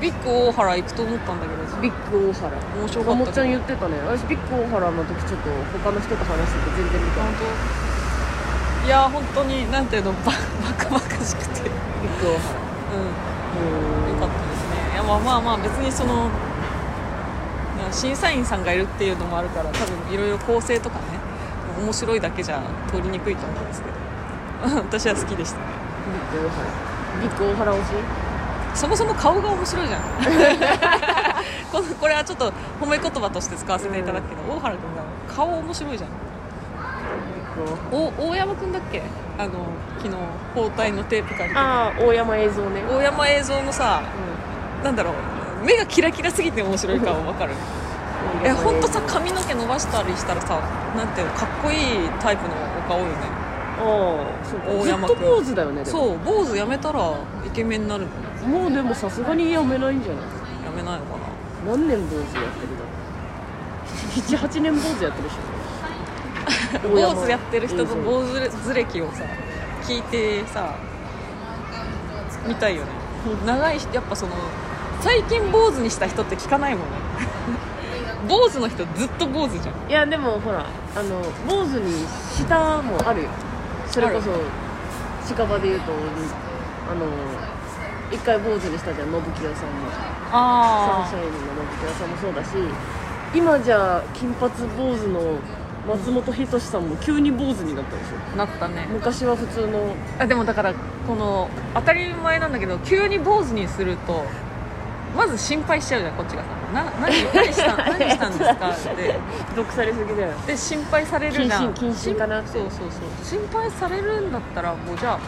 [0.00, 1.62] ビッグ大原行くと思ったんだけど。
[1.62, 2.58] うんビッグ大原。
[2.78, 3.98] 面白かったもっちゃん言ってたね。
[4.06, 7.87] 私ビッグ大原の時ちょっと他の人と話してて全然見てない本当？
[8.88, 10.32] いや本当になんていうのバ
[10.64, 11.60] バカバカしくて。
[11.60, 11.68] うん。
[11.68, 11.72] よ
[14.18, 14.94] かったですね。
[14.94, 16.30] いやまあまあまあ別にその
[17.92, 21.02] 審査員さんがいるっていうのもあるから多分いろいろ構成とかね
[21.84, 24.76] 面白いだけじゃ通りにくいと思うんですけど。
[24.88, 25.64] 私は好きでしたね。
[26.32, 26.64] ビッグ大原。
[27.20, 28.80] ビッグ大原推し？
[28.80, 30.00] そもそも顔が面白いじゃん。
[31.70, 35.02] このこれはちょっと褒め言葉として使わせていただくけど、大原君が
[35.36, 36.10] 顔面白いじゃん
[37.92, 39.02] お大山君だっけ？
[39.38, 39.52] あの
[39.98, 40.14] 昨日
[40.54, 41.56] 包帯のテープ借りて。
[41.58, 42.82] ああ大山映像ね。
[42.90, 44.02] 大山映像のさ
[44.84, 45.14] なんだろう。
[45.64, 47.52] 目がキラキラすぎて面白い顔わかる？
[48.42, 50.60] 大えほんとさ髪の毛伸ばしたりしたらさ
[50.96, 53.12] なんていうのかっこいいタイプのお顔よね。
[53.80, 57.14] ああそう大山君と坊主だよねそう坊主やめたら
[57.46, 58.06] イケメンになる
[58.42, 60.24] のもうでもさすがにやめないんじゃない？
[60.66, 61.28] やめないのかな。
[61.76, 65.57] 何年坊主やってるだ78 年坊主やってるでしょ
[66.82, 68.04] 坊主やってる人のうん。
[68.04, 69.24] 坊主歴をさ
[69.82, 70.74] 聞いてさ
[72.46, 72.90] 見たいよね。
[73.44, 74.32] 長い人やっぱその
[75.00, 76.96] 最近坊主にした人って聞かないもんね。
[78.28, 79.90] 坊主の人ずっと坊主じゃん。
[79.90, 83.28] いやでもほらあの坊主にしたもあるよ。
[83.86, 84.30] それこそ
[85.26, 87.06] 近場で言うとあの
[88.10, 89.90] 一回坊主にしたじゃん信清さんも。
[89.90, 91.38] サンあシャインの
[91.72, 92.50] 信清さんもそうだし
[93.34, 95.38] 今じゃ金髪坊主の
[95.88, 99.94] 松本人志さんも急に坊主になったでしょなったね昔は普通の。
[100.18, 100.74] あでもだから
[101.06, 104.24] この当たり前なんだけど急に坊主にすると
[105.16, 106.48] まず心配しちゃうじゃんこっちがさ。
[106.72, 109.18] な何何した 何したんですかって。
[109.56, 110.32] 毒されすぎだよ。
[110.46, 111.72] で心配されるじゃん。
[111.72, 112.50] 謹慎かなって。
[112.52, 113.24] そうそうそう。
[113.24, 115.18] 心配されるんだったらもうじゃあ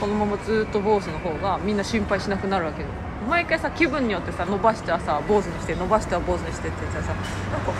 [0.00, 2.88] このままずっと坊主の方がみんな心配しなくなるわけよ。
[3.28, 7.12] 毎回さ気分によってさ伸ばしてはさ坊主にして伸ばしては坊主にしてって言ったらさ
[7.50, 7.72] なんか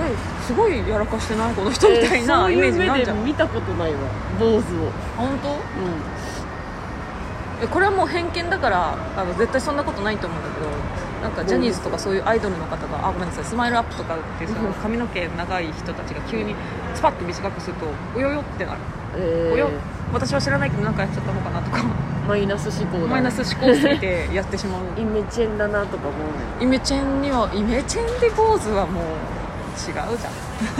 [0.00, 0.14] え
[0.46, 1.54] すごいやらかしてない？
[1.54, 3.98] この人みたいなイメージになるじゃん、そういう目で見たことないわ
[4.38, 4.60] 坊主を。
[5.16, 5.50] 本当？
[5.50, 5.54] う
[7.62, 10.66] えこれはもう偏見だからあの絶対そんなことないと思うんだけど
[11.22, 16.54] なんかジャニーズとかそういうアイドルの方があごめんなさいスマイルアップとかってその髪の毛長い人たちが急に
[16.94, 18.82] スパッと短くするとおよよってなる、ん
[19.16, 19.70] えおよ。
[20.12, 21.78] 私は知らないけど何かやっちゃったのかなとか。
[21.78, 24.82] ー、マイナス思考だマイナス思考すぎてやってしまう。
[25.00, 26.20] イメチェンだなとか思う
[26.58, 29.04] ねイメチェンにはイメチェンで坊主はもう
[29.76, 30.12] 違うじゃん。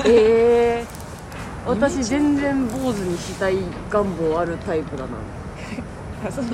[0.07, 3.57] ええー、 私全然坊主にしたい
[3.91, 6.31] 願望あるタイプだな。
[6.31, 6.49] その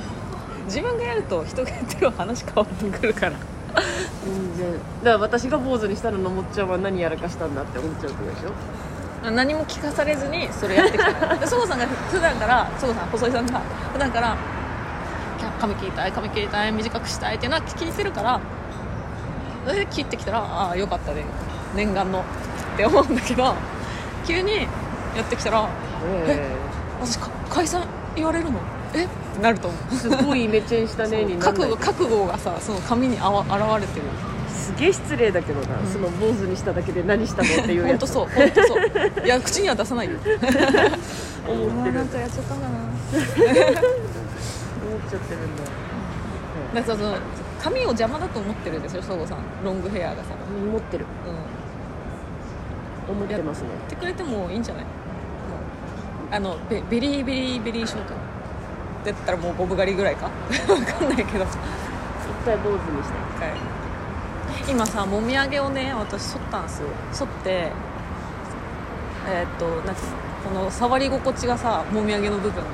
[0.65, 3.33] 自分がやると人がやってる話変わってくるから。
[4.25, 4.71] 全然。
[4.73, 9.31] だから私が坊主にしたらのもっちゃんは何やらかしたんだって思っちゃうってことでしょ？
[9.31, 13.61] 何も聞かされずにそれやってきた でそごさんが普段からそごさん細井さんが
[13.93, 14.35] 普段から
[15.59, 18.39] 髪切りたい髪切りたい短くしたいっていうのは聞いてるから。
[19.67, 21.23] で切ってきたらああよかったね
[21.75, 22.23] 念願のっ
[22.77, 23.53] て思うんだけど
[24.25, 24.67] 急に
[25.15, 25.69] やってきたら
[26.27, 26.49] え
[26.99, 28.59] 私か解散言われるの？
[28.93, 29.05] え？
[29.05, 29.81] ってなると思う。
[29.91, 31.53] えすごいイメチェンしたねになんない。
[31.53, 34.05] 覚悟覚悟がさその髪にあわ現れてる。
[34.49, 35.87] すげえ失礼だけどな、うん。
[35.87, 37.99] その坊主にしただけで何したのっていうやつ。
[37.99, 39.25] 本当そう本当そう。
[39.25, 40.17] いや口には出さないよ。
[40.17, 41.93] 思ってる。
[41.95, 42.77] なんかやっちゃったんだな。
[42.77, 42.91] 思っ
[45.09, 45.63] ちゃってるんだ。
[46.73, 47.17] だからその
[47.61, 49.39] 髪を邪魔だと思ってるんですよそごさん。
[49.63, 51.05] ロングヘアがさ、思ってる。
[51.25, 51.35] うん、
[53.11, 53.69] 思ってますね。
[53.69, 54.85] やってくれてもいいんじゃない？
[56.31, 58.13] あのベベリーベリーベリーショート。
[59.05, 60.25] だったらもうボブ狩りぐらいか？
[60.27, 61.43] わかんないけど。
[61.43, 61.47] 一
[62.45, 63.15] 回坊主にして。
[63.35, 63.51] 一回
[64.73, 66.87] 今さもみあげをね私剃ったんですよ。
[67.11, 67.71] 剃って
[69.27, 72.69] えーっとなんていうのこの触り心地がさもみあげの部分の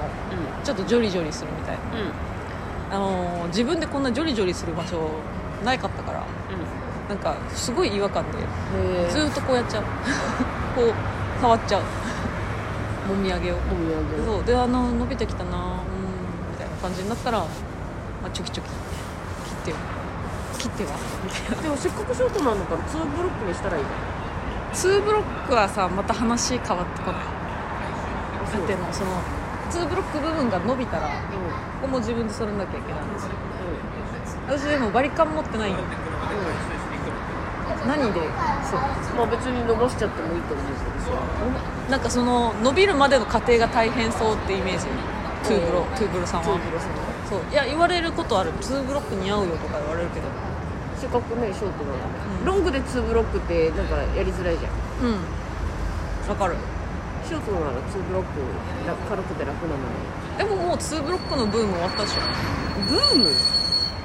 [0.63, 1.81] ちょっとジョリジョリするみたいな。
[1.99, 2.11] うんうん。
[2.89, 5.09] あのー自分でこんなジョリジョリする場所
[5.65, 6.23] ないかったから
[7.09, 8.37] なんかすごい違和感で
[9.09, 9.83] ずーっとこうやっちゃう。
[10.75, 10.93] こう
[11.41, 11.81] 触っちゃう。
[13.07, 13.55] もみあげを。
[13.55, 14.43] お土産そう。
[14.43, 15.51] であの伸びてきたな。
[15.51, 15.55] うん。
[16.51, 17.45] みたいな感じになったら、ま
[18.27, 18.69] あ、チョキチョキ。
[18.69, 18.75] 切
[19.53, 19.77] ってよ。
[20.57, 20.91] 切っては。
[21.23, 21.63] みたいな。
[21.63, 23.83] でもせっかくショートなんだから2ブロックにしたらいい
[24.73, 27.21] じ2ブロックはさまた話変わってこない。
[28.51, 29.11] だってもうその
[29.71, 31.13] 2ブロック部分が伸びたらうこ
[31.83, 33.29] こも自分で剃らなきゃいけないんですよ。
[33.31, 34.53] ん。
[34.53, 34.59] うん。
[34.59, 35.77] 私でもバリカン持ってないよ
[37.87, 38.19] 何で？
[38.69, 38.79] そう。
[39.15, 40.71] まあ別に伸ばしちゃってもいいと思うけ
[41.09, 41.17] ど。
[41.17, 41.21] さ
[41.89, 44.85] なんかその伸びるまでの過程が大変そうってイメージ。
[45.47, 45.85] トゥーブロうん。
[45.95, 46.45] トゥーブロさんは。
[46.45, 46.97] ツーブロさんは。
[47.29, 47.41] そう。
[47.51, 48.51] いや言われることある。
[48.59, 50.27] 2ブロック似合うよとか言われるけど。
[50.99, 51.97] せっかくねショートなの
[52.41, 52.45] うん。
[52.45, 54.73] ロングで2ブロックってなんかやりづらいじゃん。
[55.07, 56.29] うん。
[56.29, 56.55] わかる。
[57.25, 58.39] ショートなら2ブロック
[58.87, 60.37] 楽軽くて楽なのに。
[60.37, 62.21] でももう2ブロックのブーム終わったでしょ。
[62.89, 63.31] ブーム？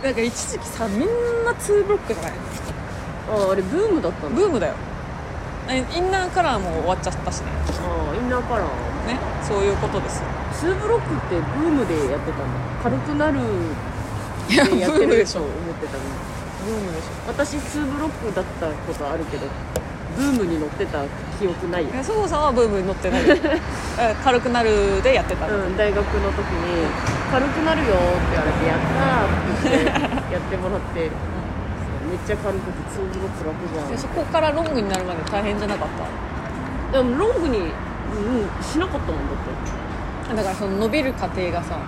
[0.03, 1.01] なんか一時期さみん
[1.45, 2.33] な2ブロックじゃない？
[3.33, 4.75] あああれブームだったんだブームだよ。
[5.68, 7.47] えインナーカラーも終わっちゃったしね。
[7.81, 8.66] ああインナーカラー。
[9.07, 10.29] ねそういうことですよ。
[10.53, 12.47] 2ブロックってブームでやってたんだ
[12.83, 13.40] 軽くなる
[14.49, 15.40] いややってるでしょ。
[15.40, 16.05] 思ってたの
[16.66, 19.47] ブームでし私2ブロックだったことあるけど
[20.16, 21.03] ブームに乗ってた
[21.40, 21.90] 記憶ないよ。
[22.03, 23.23] そごさんはブームに乗ってない
[24.23, 26.87] 軽くなるでやってたの、うん、大学の時に
[27.33, 31.11] 「軽くなるよ」って言われて「やったー」って言ってやってもらって
[32.12, 36.33] めっちゃ軽くて2ブロック楽じでそこからロングになるまで大変じゃなかっゃん
[36.92, 39.37] でもロングに、うん、しなかったもんだっ
[40.29, 40.29] て。
[40.29, 41.81] ただからその伸びる過程がさ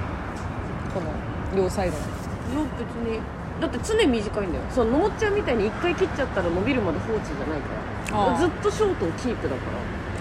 [0.94, 1.12] この
[1.54, 2.04] 両サイドの。
[2.04, 3.20] いや別に。
[3.60, 4.64] だって常短いんだよ。
[4.70, 7.74] そののもっちゃんみたいに一回切っちゃったら伸びるまで放置じゃないか
[8.10, 8.18] ら。
[8.18, 8.38] ああ。
[8.38, 9.60] ずっとショートをキープだか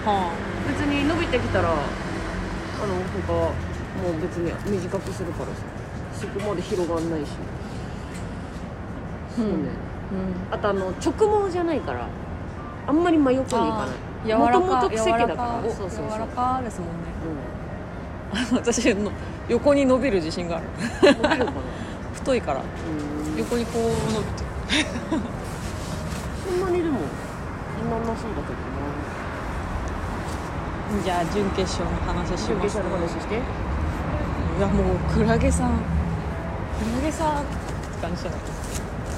[0.06, 0.12] ら。
[0.12, 0.32] は
[0.68, 1.80] 別に伸びてきたらあの
[3.26, 3.54] 他も
[4.12, 5.64] う別に短くするからさ。
[6.14, 7.30] そこまで広がんないし。
[9.34, 9.93] そうね、うん
[10.52, 12.08] あとあの直毛じゃないから
[12.88, 13.88] あんまり真横にいかない。
[14.26, 15.28] 柔らかもともと癖毛だから。
[15.28, 16.10] 柔らかそうそうそう。
[16.12, 16.94] 柔らかですもんね。
[18.52, 19.12] う私の
[19.48, 20.66] 横に伸びる自信がある。
[20.68, 20.70] ん
[21.22, 21.54] 伸びるかな？
[22.14, 22.60] 太いから。
[22.60, 23.38] うん。
[23.38, 23.82] 横にこう
[24.14, 24.44] 伸びて。
[26.46, 27.00] そんなにでも
[27.80, 28.64] そんななそうだけど
[31.04, 32.48] じゃあ準決勝の話なします。
[32.48, 33.36] 準決勝の話して。
[33.36, 35.70] いやもうクラゲさん。
[35.72, 35.76] ク
[36.96, 37.46] ラゲさんって
[38.02, 38.40] 感じじゃない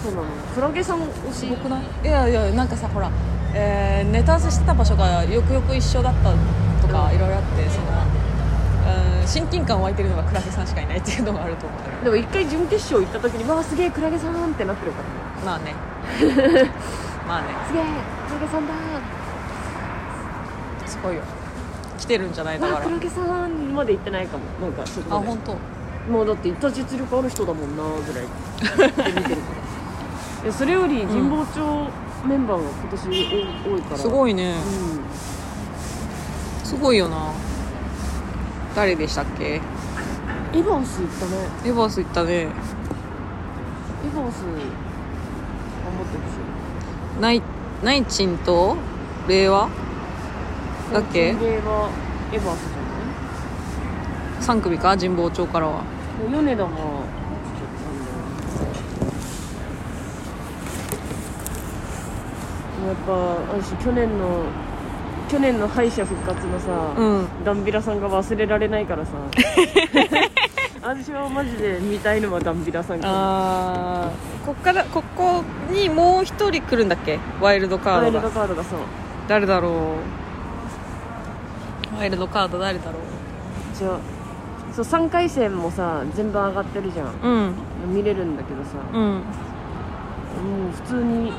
[0.05, 0.27] そうなの。
[0.53, 1.35] クラゲさん推し？
[1.39, 3.09] すごくないいやいやなんかさほら、
[3.53, 6.31] えーネタ合わせしてた場所がよくよく一緒だった
[6.81, 7.15] とかうん。
[7.15, 7.87] いろいろあってその
[9.21, 15.05] うん親近感湧いてるのがクラゲさんしかいないっていうのがあると思うでも一回準決勝行った時にわあすげえクラゲさんってなってるから。
[15.05, 15.15] ね
[15.45, 15.73] まあね。
[17.27, 17.47] まあね。
[17.67, 17.83] すげえ
[18.27, 18.73] クラゲさんだ
[20.85, 21.21] すごいよ。
[21.97, 22.85] 来てるんじゃないだから。
[22.85, 24.43] クラゲさんまで行ってないかも。
[24.61, 26.11] なんかそこまであ本当。
[26.11, 28.25] もうだって行った実力ある人だもんなぐらい。
[29.11, 29.64] で 見てるから
[30.45, 31.89] いやそれより神保町
[32.27, 33.01] メンバーが今年
[33.65, 33.97] 多多いから。
[33.97, 34.53] すごいね。
[36.63, 37.31] うすごいよな。
[38.75, 39.57] 誰でしたっけ？
[39.57, 39.61] んエ
[40.53, 41.31] ヴァンス行ったね。
[41.65, 42.31] エバース行ったね。
[42.33, 42.51] エヴァン
[44.13, 46.35] ス頑張ってほし。
[47.17, 47.41] いナイ
[47.83, 48.77] ナイチンと
[49.27, 49.67] 令和
[50.93, 51.33] だっけ？
[51.33, 51.89] 最近では
[52.31, 52.59] エヴァンス
[54.41, 54.95] じゃ3組か？
[54.95, 55.81] 神保町からは。
[56.31, 56.69] 米田が
[62.87, 64.43] やっぱ私去年の
[65.29, 67.27] 去年の敗者復活のさ、うん。
[67.43, 69.11] ダンビラさんが忘れられないからさ。
[70.81, 74.45] 私はマジで見たいのはダンビラさんかあー。
[74.45, 77.17] こっからここにもう一人来るんだっけ？
[77.41, 78.79] ワイルドカワイルドードがカードがそう。
[79.27, 79.71] 誰だろう？
[81.97, 82.99] ワイルドカード誰だろ
[83.73, 83.97] じゃあ
[84.73, 87.07] そう3回戦もさ全部上がってるじゃん。
[87.07, 87.09] う
[87.87, 87.95] うん。
[87.95, 89.01] 見れるんだけどさ、うん。
[89.01, 89.21] もう
[90.75, 91.31] 普通に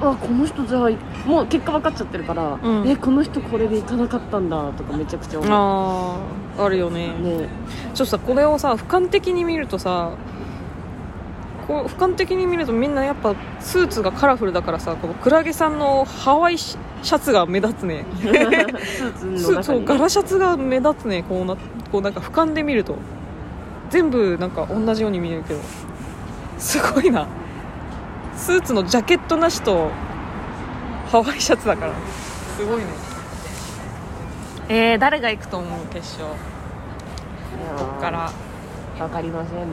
[0.00, 0.90] あこの人じゃあ
[1.26, 2.88] もう結果分かっちゃってるから、うん。
[2.88, 5.52] えこの人これで行かなかったんだとかめちゃくちゃ思う。
[5.52, 7.08] あああるよね。
[7.08, 7.48] ね。
[7.94, 10.12] ちょっとさこれをさ俯瞰的に見るとさ
[11.66, 18.04] こう俯瞰的に見るとみんなやっぱスーツがカラフルだからさこのクラゲさんのハワイシャツが目立つね。
[18.20, 21.24] スーツのスー中にツ柄シャツが目立つね。
[21.28, 21.56] こうな
[21.90, 22.96] こうなんか俯瞰で見ると。
[23.90, 25.60] 全部なんか同じように見えるけど。
[26.58, 27.26] すごいな
[28.38, 29.90] スーツのジャケットなしと
[31.10, 31.92] ハワイシャツだから。
[32.56, 32.84] すごいね。
[34.68, 36.24] えー、誰が行くと思う決勝？
[37.76, 38.32] こっから。
[38.98, 39.68] 分かりませんもん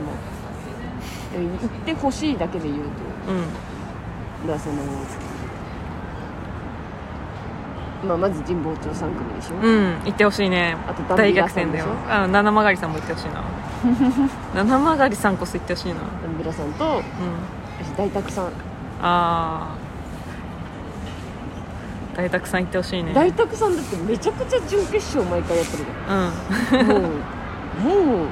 [1.32, 2.90] でも行ってほしいだけで言うと。
[3.32, 4.48] うん。
[4.48, 4.76] だその
[8.04, 10.76] まあまず神保町3組でしょ、うん行ってほしいね。
[10.86, 11.86] あと大逆転だよ。
[12.08, 13.44] あ七曲さんも行ってほしいな。
[14.64, 16.00] 七曲さんこそ行ってほしいな。
[16.00, 17.02] ダンビラさんとうん。
[17.02, 17.55] 私
[17.96, 18.50] 大沢さん、あ
[19.00, 19.76] あ
[22.16, 23.12] 大沢さん行ってほしいね。
[23.14, 26.84] 大沢さんだってめちゃくちゃ準決勝毎回やってるじゃん。
[26.86, 27.00] もう。
[27.82, 28.24] もう。
[28.24, 28.28] うん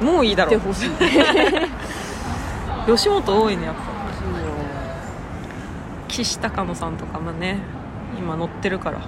[0.00, 0.50] もういいだろ。
[0.50, 0.90] 行ってほしい。
[2.86, 3.80] 吉本多いねやっぱ。
[6.08, 7.58] 岸高野さんとかもね
[8.18, 8.98] 今乗ってるから。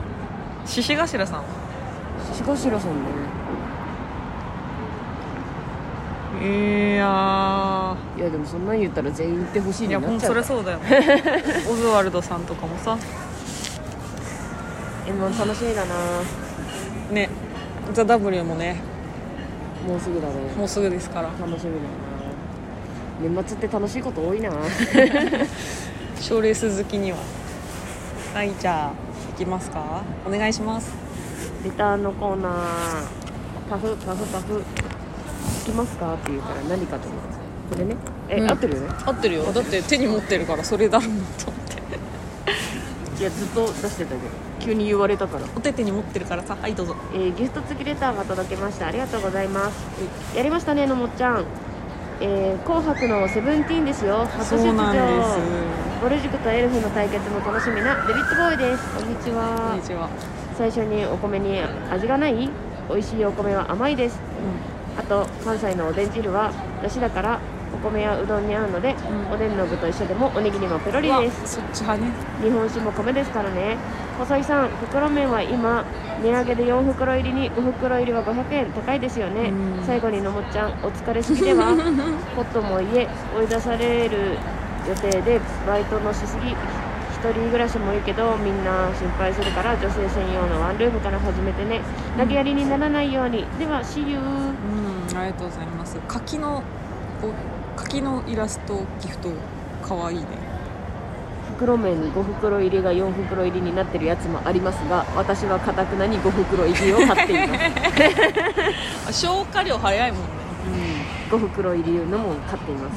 [0.64, 1.44] 獅子頭さんは？
[2.32, 2.78] 獅子頭さんね
[6.42, 10.29] いやいやでもそんなん言ったら全員行ってほしいにいなっちゃうから。
[10.29, 10.81] そりゃそうだよ。
[11.70, 12.99] オズワルドさんとかもさ。
[15.07, 15.94] M1 楽しみだな。
[17.11, 17.31] ね
[17.94, 18.77] 「ザ・ w もね。
[19.87, 21.29] もうすぐだねもうすぐですから。
[21.40, 23.37] 楽しみだな。
[23.37, 24.51] 年末って楽しいこと多いな。
[26.20, 27.18] 賞レース好きには。
[28.35, 28.90] はいじゃあ
[29.33, 30.03] 行きますか。
[30.27, 30.92] お願いします。
[31.64, 32.53] レターのコーナー。
[33.70, 34.62] パフパフパフ。
[34.75, 34.86] 聞
[35.66, 36.14] きますか？
[36.14, 37.29] って言うから何かと思って
[37.70, 37.96] これね。
[38.29, 38.50] え、うん。
[38.50, 38.88] 合ってるよね？
[39.05, 39.52] 合ってるよ。
[39.52, 41.50] だって手に持ってるからそれだろうなと。
[41.50, 41.61] 思っ
[43.16, 44.20] ていやずっと出してたけど。
[44.61, 45.44] 急に言われたから。
[45.55, 46.57] お手手に持ってるからさ。
[46.61, 46.96] はいどうぞ。
[47.12, 48.87] えーギフト付きレターが届きました。
[48.87, 50.37] ありがとうございます。
[50.37, 51.44] やりましたねのもっちゃん。
[52.20, 54.24] えー紅白のセブンティーンですよ。
[54.38, 55.35] 初出そうなんで場。
[55.35, 55.40] す
[56.02, 58.94] ボル塾とエルフの対決も楽しみなデビッドボーイです。
[58.94, 60.09] こんにちこはんにちは。
[60.57, 62.50] 最初にお米に味がない
[62.88, 64.18] 美味しいお米は甘いです
[64.98, 67.40] あと関西のおでん汁はだしだから
[67.74, 68.94] お米やうどんに合うので、
[69.28, 69.32] うん。
[69.32, 71.56] おでんの具と一緒でもおにぎりもペロリです。
[71.56, 72.12] そっち派ね。
[72.42, 73.76] 日本酒も米ですからね。
[74.18, 75.85] 細井さん袋麺は今
[76.22, 78.72] 値上げで4袋入りに5袋入りは500円。
[78.72, 79.85] 高いですよね、うん。
[79.85, 81.74] 最後にのもっちゃんお疲れすぎでは
[82.35, 84.38] ポットも家追い出される
[84.88, 86.56] 予定でバイトのしすぎ一
[87.32, 91.80] 人暮らしもいいけどみんな心配するから女性専用のワンルームから始めてね。
[92.16, 93.44] 投げやりにならないように。
[93.59, 95.97] では See you うんありがとうございます。
[96.09, 96.62] 柿の
[97.23, 99.31] お柿のイラストギフト
[99.83, 100.27] かわいいね。
[101.57, 107.61] 袋麺に5袋入りが4袋入りになってるやつもありますが私はかたくなに5袋入りを買っています。
[109.09, 110.27] あ消化量早いもんね、
[111.31, 112.95] 5袋入りのも買っています、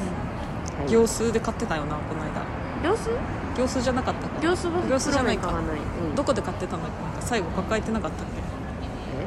[0.78, 0.90] はい。
[0.90, 2.90] 行数で買ってたよなこの間。
[2.90, 3.10] 行数
[3.56, 5.48] 行数じゃなかったか行数は行数じゃないか。
[5.48, 8.40] 袋麺買わない、うん、どこで買ってたんだっけ最後抱えてなかったっけ？
[8.40, 9.26] え？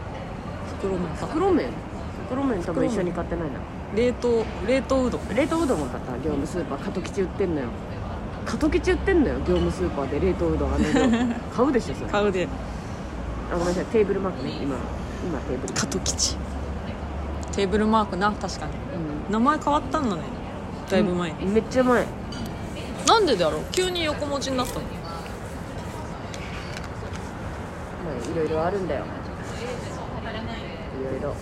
[0.80, 1.26] 袋麺か。
[1.28, 1.70] 袋麺？
[2.34, 3.60] 袋麺多分一緒に買ってないな。
[3.96, 5.36] 冷凍冷凍うどん。
[5.36, 7.68] 冷凍うどんも買った業務スーパー加藤吉売ってんのよ。
[8.46, 12.08] 加藤吉売ってんのよ業務スーパーで冷凍うどんあの量 買うでしょそれ。
[12.08, 12.48] あ買うで。
[13.52, 14.50] ごめんなさいテーブルマークね。
[14.62, 14.76] 今
[15.26, 15.74] 今テーブル。
[15.74, 16.38] 加藤吉
[17.52, 18.72] テーブルマークな確かに。
[18.72, 20.22] う名前変わったんだね。
[20.90, 21.54] だいぶ前に、ん。
[21.54, 22.06] めっちゃ前。
[23.08, 23.62] なんでだろう？
[23.72, 24.82] 急に横文字になったの。
[24.82, 24.88] ま
[28.12, 29.04] あいろいろあるんだよ。
[31.02, 31.36] いろいろ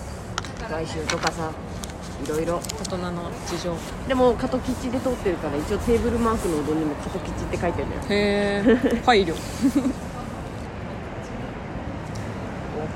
[0.72, 1.52] 買収とかさ
[2.24, 2.60] いろいろ。
[2.80, 3.76] 大人の事情。
[4.08, 8.02] でも加藤吉で通ってるから一応テーブルマークのうどんにも加藤吉って書いてるんだよ。
[8.10, 8.64] へ
[8.96, 9.34] え 配慮。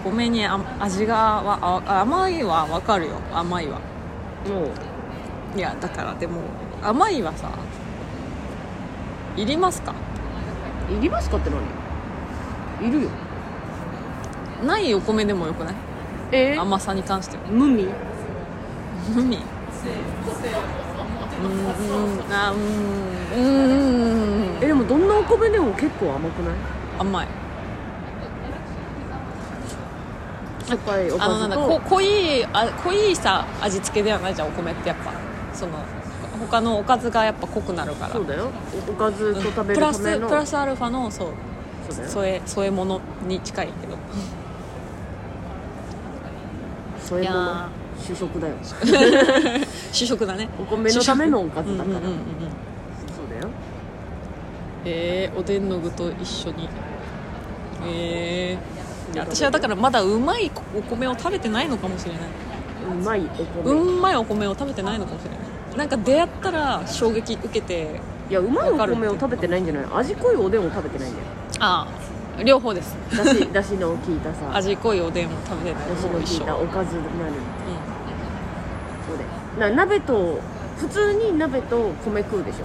[0.06, 3.14] お米にあ味がわあ甘いはわかるよ。
[3.34, 3.80] 甘いは。
[4.48, 4.62] も
[5.56, 5.58] う。
[5.58, 6.42] いやだからでも
[6.84, 7.50] 甘いはさ
[9.38, 9.94] いりますか？
[10.96, 12.88] いりますかって何？
[12.88, 13.10] いるよ。
[14.66, 15.76] ないお米でもよくない？
[16.36, 16.58] え？
[16.58, 17.44] 甘さに関しては。
[17.50, 17.88] 無味？
[19.14, 19.38] 無味。
[19.38, 22.34] うーん。
[22.34, 22.62] あうーん
[23.32, 24.64] うーん。
[24.64, 26.56] えでもどんなお米でも結構甘くない？
[27.00, 27.28] 甘い。
[30.66, 35.14] しょっぱいおあのなんだこ濃いあ濃いさ味付けではないじゃんお米ってやっぱ。
[35.54, 35.74] その
[36.40, 38.14] 他のおかずがやっぱ濃くなるから。
[38.14, 38.50] そうだよ。
[38.90, 41.28] おかずと食べプラスるためのプラスアルファのそう。
[41.88, 42.10] そうだよ。
[42.10, 43.96] 添え添え物に近いけど
[47.08, 47.70] 添え物いや
[48.06, 48.54] 主食だよ。
[49.92, 50.50] 主食だね。
[50.60, 51.98] お米のためのおかずだから。
[51.98, 52.18] うんうんうんうん。
[53.16, 53.50] そうだよ。
[54.86, 56.68] えー、おでんの具と一緒に。
[57.88, 62.22] えー、私はだからまだうまいお米を食べてないのかもしれない。
[62.92, 65.78] うまいお米、うんまいお米を食べてないのかもしれない。
[65.78, 69.86] なんか出会ったら衝撃受けていやうまいお米を食べてないんじゃない？
[69.94, 71.26] 味濃いおでんを食べてないんだよ。
[71.60, 72.96] ああ両方です。
[73.16, 74.54] だし だしの効いたさ。
[74.54, 77.36] 味濃いおでんを食べてないだしの効いたおかずになるう
[79.08, 79.18] そう
[79.60, 80.40] だよな鍋と
[80.78, 82.56] 普通に鍋と米食うでし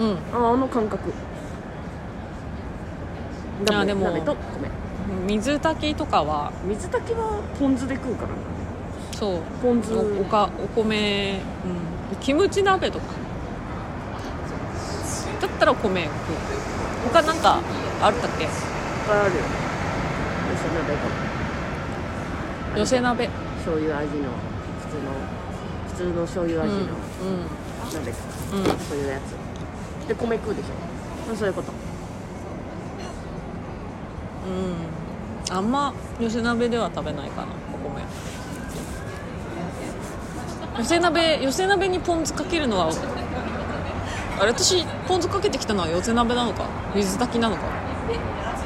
[0.00, 0.04] ょ。
[0.04, 0.16] ん、うん。
[0.46, 1.12] ああの感覚。
[3.66, 4.68] 鍋あでも鍋と米。
[5.28, 8.34] 水炊きとかは水炊きはポン酢で食うからな。
[9.12, 9.38] そう。
[9.62, 9.94] ポン酢。
[9.94, 11.40] おおかお米、
[12.10, 13.04] うん、キムチ鍋とか。
[15.40, 16.12] だったらお米食う。
[17.12, 17.58] 他なんか
[18.02, 18.48] あったっけ？
[19.06, 19.40] ぱいあるよ。
[20.50, 20.94] 寄せ鍋
[22.74, 23.28] と寄せ鍋。
[23.58, 24.30] 醤油味の
[24.84, 25.10] 普通の
[25.88, 27.46] 普通の醤油うん味のうん
[27.94, 28.64] 鍋とか、うん。
[28.80, 29.22] そういうやつ。
[30.08, 30.68] で米食うでしょ。
[31.26, 31.72] まあそういうこと。
[34.48, 35.56] うん。
[35.56, 38.02] あんま寄せ鍋では食べないかなお米。
[40.78, 42.90] 寄せ鍋寄せ鍋にポン酢かけるのは
[44.40, 46.66] あれ私ポン酢かけてきたのは寄せ鍋なのか？
[46.94, 47.62] 水炊きなのか？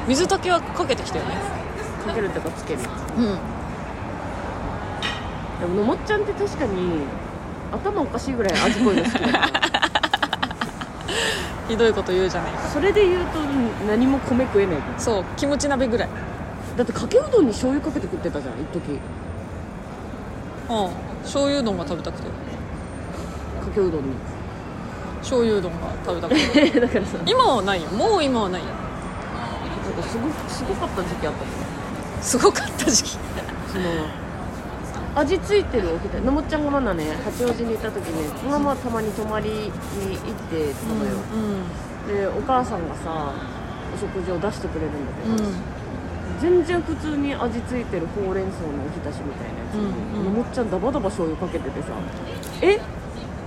[0.09, 1.35] 水炊きはかけてきたよね。
[2.03, 2.79] かけるっていうかつける。
[2.79, 3.25] うん。
[5.61, 7.01] でものもっちゃんって確かに
[7.71, 9.33] 頭おかしいぐらい味濃いの好きだよ
[11.69, 12.67] ひどいこと言うじゃないか。
[12.69, 13.39] それで言うと
[13.87, 14.99] 何も米食えないから。
[14.99, 16.09] そうキムチ鍋ぐらい。
[16.75, 18.99] だってかけうどんに醤油かけて食ってたじゃん一時。
[20.69, 20.89] うん。
[21.21, 22.23] 醤油うどんが食べたくて。
[22.23, 22.31] か
[23.75, 24.07] けうどんに。
[25.19, 26.79] 醤油うどんが食べたくて。
[26.81, 27.89] だからさ今はないよ。
[27.91, 28.67] もう今はないよ
[30.09, 33.17] すごすごかった時期あったもんすごかった時期。
[33.71, 33.83] その
[35.15, 39.71] 味付いてるおけのもっちゃんがまだね八王子にいた時ねそのままたまに泊まりに行っ
[40.49, 41.17] てたのよ、
[42.07, 43.33] でお母さんがさ
[43.93, 45.39] お食事を出してくれるんだけど、うん。
[45.39, 45.55] うん
[46.39, 50.23] 全然普通に味付いてるほうれん草のおひたしみたいなやつに、うんうん。
[50.23, 51.87] のもっちゃんダバダバ醤油かけててさ
[52.63, 52.79] 「え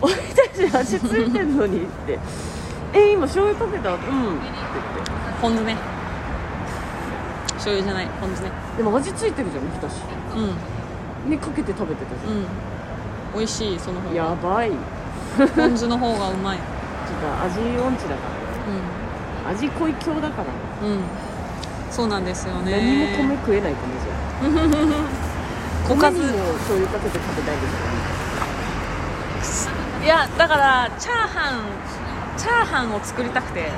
[0.03, 0.45] おひた
[0.85, 2.19] し味付いてんのに?」って
[2.93, 5.13] 「え今醤油かけた?」うん」って言って。
[5.41, 5.77] ポン酢ね
[7.63, 8.51] 醤油じゃないポン酢ね。
[8.77, 10.03] でも味付いてるじゃんおひたし。
[10.35, 11.31] うん。
[11.31, 12.39] にかけて食べてたじゃん。
[12.39, 12.47] うん。
[13.39, 14.15] 美味しいその方が。
[14.17, 14.73] やばい。
[15.55, 16.59] ポン酢の方がうまい。
[16.59, 19.55] ちょっと味音痴だから。
[19.55, 20.45] ね味濃い強だから。
[20.45, 20.51] ね
[20.83, 20.89] うん。
[20.91, 21.01] うん
[21.93, 22.73] そうなんですよね。
[22.73, 26.23] 何も米食えないかもじゃ おかず。
[26.23, 27.67] 米にも醤油かけて食べたいで
[29.43, 31.61] すよねいやだからチャーハン
[32.39, 33.71] チャーハンを作りたくて。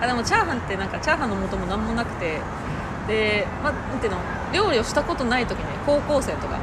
[0.00, 2.40] あでもチャーハンってなんかチャーハンの素も何もなくて
[3.10, 4.18] で、ま、なんていうの
[4.54, 6.58] 料理をしたことない時に高校生とか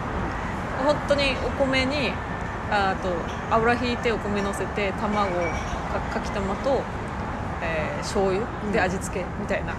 [0.83, 2.11] 本当にお米に
[2.71, 3.09] あと
[3.53, 5.29] 油ひいてお米のせて卵
[5.91, 6.81] かかきたまと、
[7.61, 9.73] えー、醤油で味付けみたいな、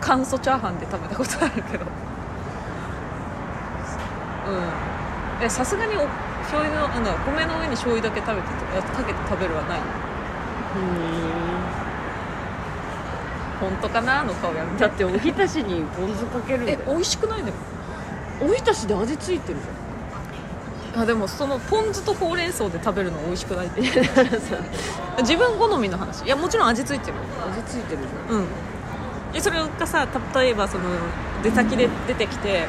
[0.00, 1.86] 簡素チャーハンで食べたことあるけど。
[4.44, 5.50] うん。
[5.50, 6.08] さすがにお
[6.42, 8.48] 醤油のなんだ米の上に醤油だけ食べて
[8.92, 9.80] かけて食べるはない
[10.74, 11.85] うん。
[13.60, 16.78] 本当かなの顔やめてだっておひたしにポン酢かけるんだよ。
[16.82, 17.56] え美味しくないでも。
[18.42, 19.58] おひたしで味ついてる
[20.94, 23.80] じあでもそのポン酢とほうれん草で食べるの美味しくないって。
[25.20, 26.24] 自分好みの話。
[26.24, 27.14] いやもちろん味ついてる
[27.50, 28.46] 味ついてるじうん。
[29.32, 30.84] でそれがさ例えばその
[31.42, 32.66] 出先で出てきて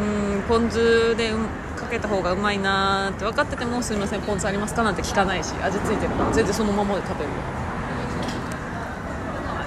[0.00, 7.36] うんポン酢でうんかけた方がうまいなーって分かってても「すみませんポン酢ありますか?」なんて聞かないし味ついてるから全然そのままで食べるよ。
[7.36, 7.61] あ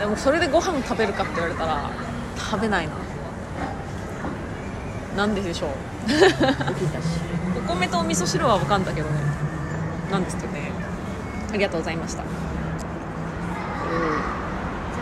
[0.06, 1.90] でもそれでご飯食べるかって言われたら
[2.38, 2.94] 食べないな。
[5.18, 5.70] なんででしょう。
[7.58, 9.16] お米とお味噌汁は分かんだけどね。
[10.12, 10.70] なんですけどね。
[11.52, 12.22] ありがとうございました。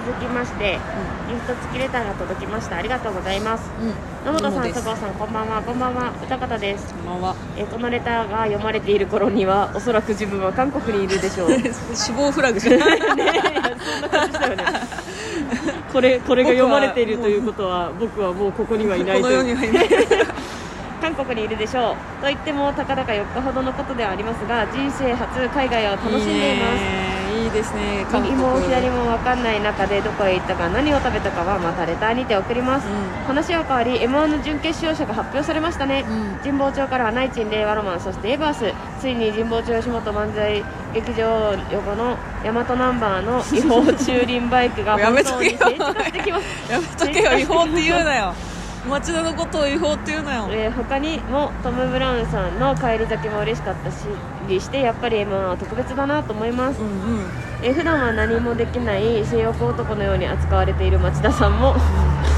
[0.06, 0.80] 続きまして
[1.28, 2.78] ギフト付きレターが届きました。
[2.78, 3.64] ありがとうございます。
[3.82, 5.62] うん野本さん佐藤さんこんばんは。
[5.62, 6.14] こんばんは。
[6.24, 6.94] 歌方です。
[6.94, 7.36] こんばんは。
[7.58, 11.50] えーこのレターが読まれている頃にはおそらく自分は韓国にいるでしょう。
[11.50, 11.64] ね
[11.94, 13.08] 死亡フラグじゃないいや
[13.80, 14.64] そんな感じだよね。
[15.92, 19.38] これこれが読まれているということは僕はもうここにはいないことのいう。
[19.50, 19.90] 世にはいない。
[21.02, 22.22] 韓国にいるでしょう。
[22.22, 26.66] と言ってもたかだか4日ほどのことではありますが人生初海外を楽しんでいま
[27.10, 27.13] す
[27.54, 28.06] ですね。
[28.12, 32.90] 韓右国も左も分かんない中でどこへ行ったか何を食べたかはまたレターにて送ります、う
[33.28, 36.38] 話は変わり m 1の準決勝者が発表されましたね、うん。
[36.44, 38.74] 神保町からはナイチン令和ロマンそしてエバース。
[39.00, 46.72] ついに神保町吉本漫才劇場横の大和ナンバーの 違法駐輪バイクがやめ本当とけよに成長してきます。
[46.72, 48.34] やめとけよ違法って言うなよ
[48.90, 50.48] 町田のことを違法って言うなよ。
[50.52, 53.96] えー他にもトム・ブラウンさんの帰り咲きも嬉しかったし
[54.48, 56.82] りしてやっぱり m 1は特別だなと思います。
[56.82, 57.26] うんうん。
[57.62, 61.76] えー普段は何もできない性欲男のように扱われている町田さんも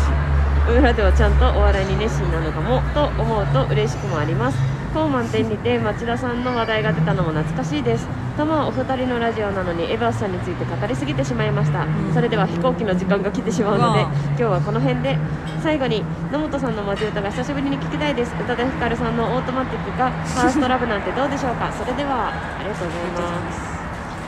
[0.70, 4.58] 裏ではちゃんとお笑いに熱心なのかもと思うと嬉しくもあります
[4.96, 8.08] 当満点にて町田さんの話題が出たのも懐かしいです。
[8.38, 12.14] たまお二人のラジオなのにエバースさんについて語りすぎてしまいました、ん。
[12.14, 15.18] それでは飛行機の時間が来てしまうので今日はこの辺で。
[15.62, 18.32] 最後に野本さんのマジ歌が久しぶりに聞きたいです。
[18.39, 21.72] 宇多田ヒカルさんのオートマティックがファーストラブなんてどうでしょうか。
[21.74, 23.76] それではありがとうございます。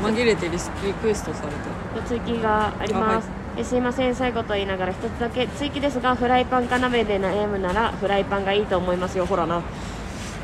[0.02, 1.52] 紛れてリスリクエストされ
[2.02, 4.16] て追記があります、えすいません。
[4.16, 9.26] 最後と言いながら一つだけ追記ですがフライパンか鍋で悩むならフライパンがいいと思いますよ。
[9.26, 9.62] ほらな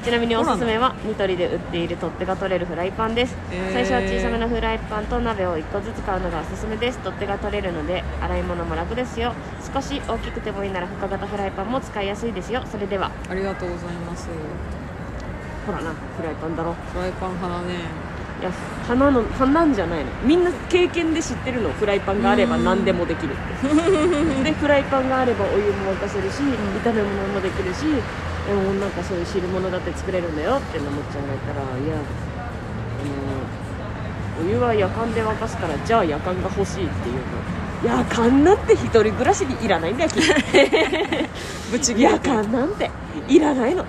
[0.04, 3.74] ちなみにおすすめはニトリで売っている取っ手が取れるフライパンです、へー。
[3.74, 9.34] 最初は小さめのフライパンと鍋を1個ずつ買うのがおすすめです取っ手が取れるので洗い物も楽ですよ。
[9.74, 12.64] 少し大きくてもいいなら深型フライパンも使いやすいですよ。
[12.70, 13.12] それでは。
[13.30, 14.28] ありがとうございます。
[15.66, 16.74] ほらなフライパンだろ。
[16.74, 17.76] フライパン派だね。
[18.42, 18.52] いや
[18.86, 20.12] 花の花なんじゃないの？
[20.26, 21.70] みんな経験で知ってるの？
[21.70, 24.44] フライパンがあれば何でもできるって。
[24.44, 26.42] でフライパンがあればお湯も沸かせるし、
[26.84, 27.86] 炒め物もできるし
[28.48, 32.00] でもなんかそういう汁物だって作れるんだよってのもっちゃんが言ったらいやあ
[34.42, 37.22] のお湯は夜間で沸かすからじゃあ夜間が欲しいっていうの。
[37.84, 40.24] 夜間なんて一人暮らしにいらないんだよ君。
[41.72, 42.36] ブチギレ夜てる。
[42.38, 42.90] 間なんて。
[43.28, 43.86] いらないの。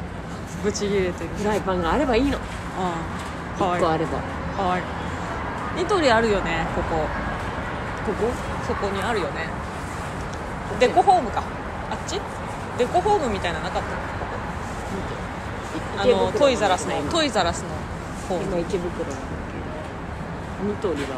[0.65, 1.31] ブチギレてる。
[1.31, 2.39] フライパンがあればいいの。
[2.77, 2.95] あ
[3.57, 3.81] あかわい。
[3.81, 4.19] 1個あれば。
[4.19, 4.23] い
[4.57, 4.81] かわい。
[4.81, 4.85] い
[5.79, 7.07] ニトリあるよねここ。
[8.07, 8.33] ここ？
[8.67, 9.49] そこにあるよね。
[10.81, 11.43] デコホームか。
[11.91, 12.21] あっち？
[12.79, 14.24] デコホームみたいなのなかった？
[15.99, 17.03] あのトイザラスの。
[17.11, 17.69] トイザラスの
[18.29, 19.59] ホーム今池袋なんだけ
[20.67, 21.09] どニトリは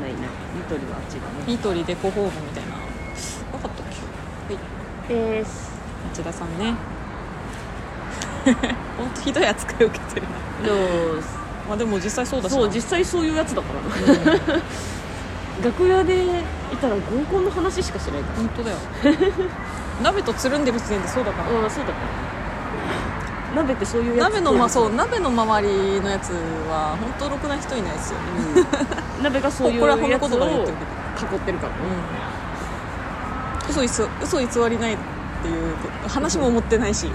[0.00, 0.28] ないな。
[0.54, 1.44] ニトリはあっちだね。
[1.46, 2.70] ニトリデコホームみたいな。
[2.72, 3.86] なかったっ
[5.08, 5.14] け？
[5.14, 5.30] はい。
[5.38, 5.70] です。
[6.12, 6.74] 町田さんね。
[8.96, 10.26] 本当ひどい扱いを受けてる
[10.62, 10.68] な。
[10.68, 10.74] の
[11.68, 12.58] まあでも実際そうだしな。
[12.60, 14.32] そう実際そういうやつだから。
[14.34, 14.50] な、
[15.64, 16.24] 楽屋で
[16.72, 18.76] いたら合コンの話しかしないか本当だよ。
[20.02, 21.64] 鍋とつるんでる時点でそうだからら。
[21.64, 22.25] うんそうだから
[23.56, 24.32] 鍋ってそういうやつ。
[24.32, 26.30] 鍋のまそうう、鍋の周りのやつ
[26.68, 28.18] は本当ろくな人いないですよ、
[29.16, 30.76] うん、 鍋がそういうこれは褒めやつを言葉で言ってる
[31.32, 31.72] 囲ってるから。
[31.72, 31.78] ね、
[33.64, 34.98] うん、嘘いつ嘘偽りないっ
[35.42, 35.74] ていう
[36.06, 37.10] 話も持ってないし、っ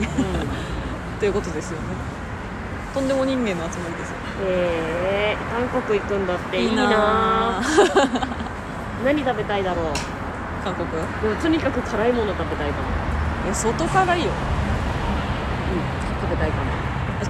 [1.19, 1.83] ていうことですよね。
[2.93, 4.15] とんでも人間の集まりですよ。
[4.43, 6.89] えー、韓国行くんだっていいな。
[6.89, 7.61] な
[9.05, 9.85] 何食べたいだろう。
[10.63, 10.89] 韓国？
[11.21, 12.87] でもとにかく辛いもの食べたいかも。
[13.45, 14.31] いや相当辛いよ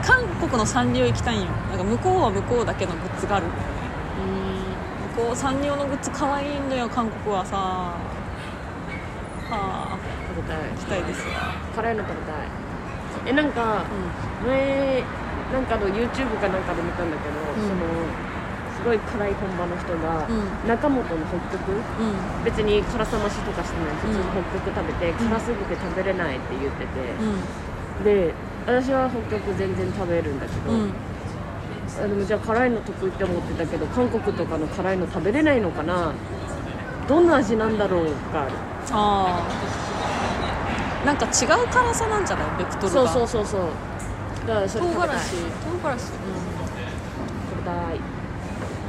[0.02, 1.48] 韓国のサンリオ行きたいんよ。
[1.70, 3.46] なんか向こうは向こうだけのグッズがある。
[5.18, 7.56] 向こうサンリオのグッズ可愛いんだよ韓国はさ。
[7.58, 7.98] は
[9.52, 9.98] あ。
[10.32, 10.70] 食べたい。
[10.70, 11.28] 行きたいです。
[11.28, 12.50] わ辛いの食べたい。
[13.28, 13.84] えなんか
[14.48, 15.04] 前
[15.54, 17.68] なんかの YouTube かなんかで見たんだけど、うん。
[17.68, 17.86] その
[18.74, 20.68] すごい辛い本場の人が、うん。
[20.68, 22.44] 中本の北極うんうん。
[22.44, 23.96] 別に辛さ増しとかしてない。
[24.02, 27.14] 普通に北極食べて、辛すぎて食べれないって言ってて、
[28.04, 28.34] で
[28.66, 30.80] 私は北極全然食べるんだけど、うん。
[30.82, 30.94] うん
[32.00, 36.14] あでもじゃあ辛いの得意って思ってたけど韓国とかの辛いの食べれないのかな。
[37.06, 38.52] どんな味なんだろうがある。
[38.92, 39.46] あ
[41.04, 41.32] あなんか違う
[41.68, 42.48] 辛さなんじゃない？
[42.60, 43.62] ベクトルそうがそうそうそう。
[44.48, 45.36] だからそれ唐辛子。
[45.36, 46.02] 唐辛子。
[46.06, 46.12] 食
[47.58, 48.00] べたい。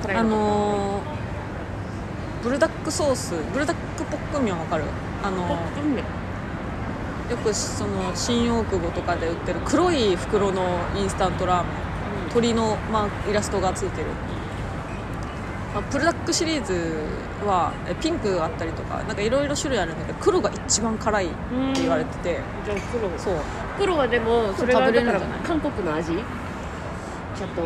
[0.02, 3.34] 辛いあののーブルダックソース。
[3.52, 4.84] ブルダックポックンミョンわかる？
[5.24, 5.96] あのポップン
[7.32, 10.62] よくその新大久保とかで売ってる黒い袋の
[10.94, 11.70] インスタントラーメ
[12.28, 14.08] ン鳥の、まあ、イラストがついてる、
[15.74, 16.74] まあ、プルダックシリーズ
[17.46, 21.34] はえピンクがあったりとかなんかいろいろ種類あるんだけど黒が一番辛いって
[21.80, 22.40] 言われてて。
[22.66, 23.18] じゃあ黒。
[23.18, 23.34] そう。
[23.78, 25.46] 黒はでもそれが食べれだからるんじゃない？
[25.48, 26.12] 韓国の味？
[26.12, 26.20] ちょっ
[27.56, 27.62] と。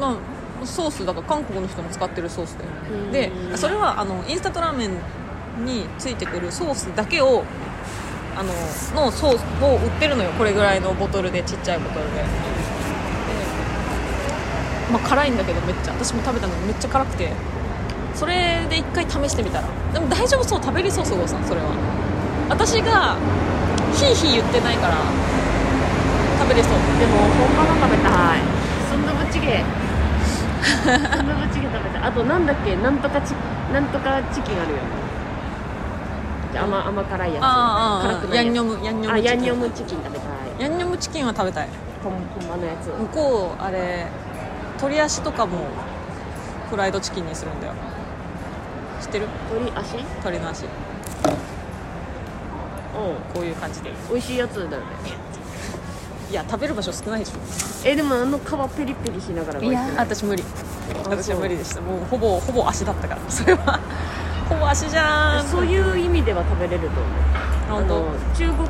[0.00, 0.16] ま
[0.62, 2.56] あソースだから韓国の人も使ってるソース
[2.90, 3.12] うん。
[3.12, 4.90] ででそれはあのインスタントラーメン
[5.66, 7.44] についてくるソースだけを
[8.36, 8.52] あの
[8.94, 10.30] のソースを売ってるのよ。
[10.32, 12.16] これぐらいのボトルでちっちゃいボトルで。
[12.20, 12.24] で
[14.92, 15.92] まあ辛いんだけどめっちゃ。
[15.92, 17.32] 私も食べたのめっちゃ辛くて。
[18.14, 19.68] それで一回試してみたら。
[19.92, 20.62] でも大丈夫そう。
[20.62, 21.44] 食べれそうすごさん。
[21.44, 21.72] それは。
[22.48, 23.16] 私が
[23.94, 24.96] ヒーヒー言ってないから
[26.38, 26.72] 食べれそう。
[27.00, 28.40] でも本場の食べたい。
[28.88, 29.64] スンドゥブチゲ
[30.62, 32.02] スンドゥブチゲ食べたい。
[32.02, 32.76] あとなんだっけ。
[32.76, 33.34] なんとかチ
[33.72, 34.78] なんとかチキンあるよ
[36.56, 37.44] 甘甘辛いやつ。
[37.44, 38.44] あーあ辛くないやつ。
[38.46, 39.38] ヤンニョムヤンニョムあヤン。
[39.38, 40.28] チキンニョムチキン食べたい。
[40.58, 41.68] ヤンニョムチキンは食べたい。
[42.02, 42.86] 本本場のやつ。
[42.86, 44.06] 向こうあれ
[44.76, 45.68] 鶏足とかも
[46.70, 47.72] フライドチキンにするんだよ。
[49.00, 49.26] 知ってる？
[49.50, 49.96] 鶏足？
[49.96, 50.64] うん鶏の足。
[53.34, 54.76] こういう感じで美味しいやつだよね。
[56.30, 57.32] いや食べる場所少ないでしょ。
[57.84, 58.42] えでもあの皮
[58.76, 60.06] ペリペリしながらが美味しくない？
[60.06, 60.42] 私無理。
[61.04, 61.80] あ私は無理でした。
[61.82, 63.20] もうほぼほぼ足だったから。
[63.28, 63.78] それは
[64.66, 65.46] ほぼ足じゃん。
[65.46, 67.78] そういう意味では食べれると思う。
[67.78, 68.68] あの中国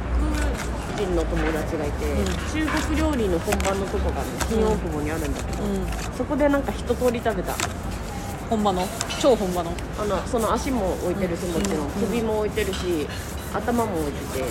[0.96, 2.26] 人の友達がいて、うん。
[2.52, 5.86] 中国料理の本場のとこがね新大久保にあるんだけど、うん。
[6.14, 7.54] そこでなんか一通り食べた。
[8.50, 8.86] 本場の？
[9.18, 9.72] 超本場の？
[9.98, 11.90] あのその足も置いてるしもちろん、うん。
[11.92, 13.06] 首も置いてるし
[13.54, 14.44] 頭も置いてて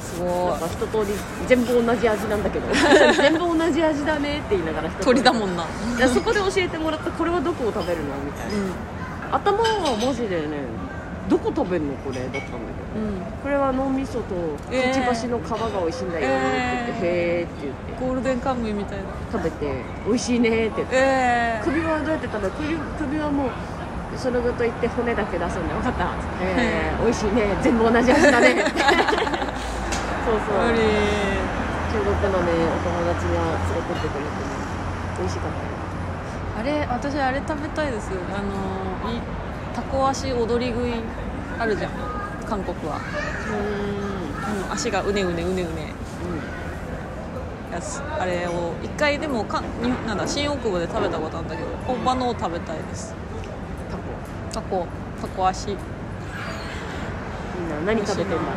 [0.00, 1.12] すごなんか一通り
[1.46, 2.66] 全部同じ味なんだけど。
[3.12, 5.66] 全部同じ味だねって言いながら鳥だもんな。
[5.98, 7.10] でそこで教えてもらった。
[7.10, 8.16] これはどこを食べるの？
[8.24, 8.52] みたいな
[9.34, 10.64] 頭はマジでね
[11.28, 13.00] どこ食べるのこれだったんだけど。
[13.00, 14.34] うん、うん、これは脳みそと
[14.70, 14.92] えー。
[14.92, 18.04] くちばしの皮が美味しいんだよって言って、へーって言って。
[18.06, 19.04] ゴールデンカムイみたいな。
[19.32, 20.96] 食べて美味しいねって言って。
[20.96, 22.52] ええ首はどうやって食べる？
[22.52, 22.76] 首
[23.08, 23.50] 首はもう
[24.16, 26.04] そのごと言って骨だけ出すんで分かった？
[26.04, 28.60] っつってえー美味しいね全部同じ味だね。
[30.28, 30.68] そうそう。
[30.68, 30.78] 無理。
[31.90, 34.60] 中国のねお友達が連れてってくれてね。
[35.18, 35.72] 美味しかったよ。
[36.54, 38.10] あれ私あれ食べたいです。
[38.12, 38.52] あの
[38.83, 38.83] い
[39.74, 40.92] タコ足踊り食い
[41.58, 41.92] あるじゃん
[42.46, 43.00] 韓国は、
[43.50, 45.92] ううん、足がうねうねうねうね。
[46.28, 46.64] うん
[47.74, 53.14] やつあれを一回でもかになんだ新大久保で食べたことあるんだけど本場のを食べたいです。
[53.90, 54.02] タコ。
[54.52, 54.86] タコ。
[55.20, 55.68] タコ足。
[55.68, 55.76] みん
[57.68, 58.50] な何食べてんだろうな。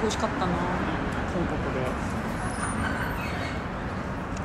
[0.00, 0.46] 美味しかったな。
[0.46, 1.88] 韓国で。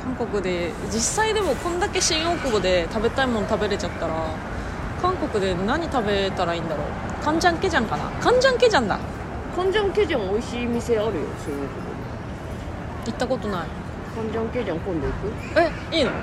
[0.03, 4.13] 韓国で実際でもこんだけ新大久保で食べたいもの食べれちゃったら
[5.04, 6.88] 韓国で何食べたらいいんだろう？
[7.22, 8.10] カンジャンケジャンかな？
[8.22, 8.97] カンジャンケジャンだ。
[9.54, 13.68] カンジャンケジャン美味しい店あるよ新大久行ったことない。
[14.16, 15.91] 保カンジャンケジャン今度行く？
[15.91, 16.12] えいいの？
[16.12, 16.14] う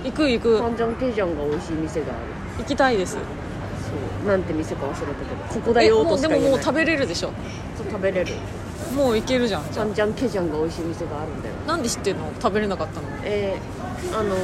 [0.00, 0.04] ん。
[0.04, 0.58] 行く行く。
[0.58, 2.14] カンジャンケジャンが美味しい店がある。
[2.60, 3.12] 行きたいです。
[3.12, 3.18] そ
[4.24, 4.26] う。
[4.26, 5.14] なんて店か忘れたけど。
[5.54, 6.50] ここだえよとしか言えない。
[6.50, 7.30] ももう食べれるでしょ？
[7.76, 8.32] そう食べれる。
[8.96, 11.54] もう行けるじゃんカンジャンケジャンが美味しい店があるんだよ。
[11.66, 12.32] あなんで知ってんの？
[12.40, 13.06] 食べれなかったの？
[13.22, 14.40] えー、あのー、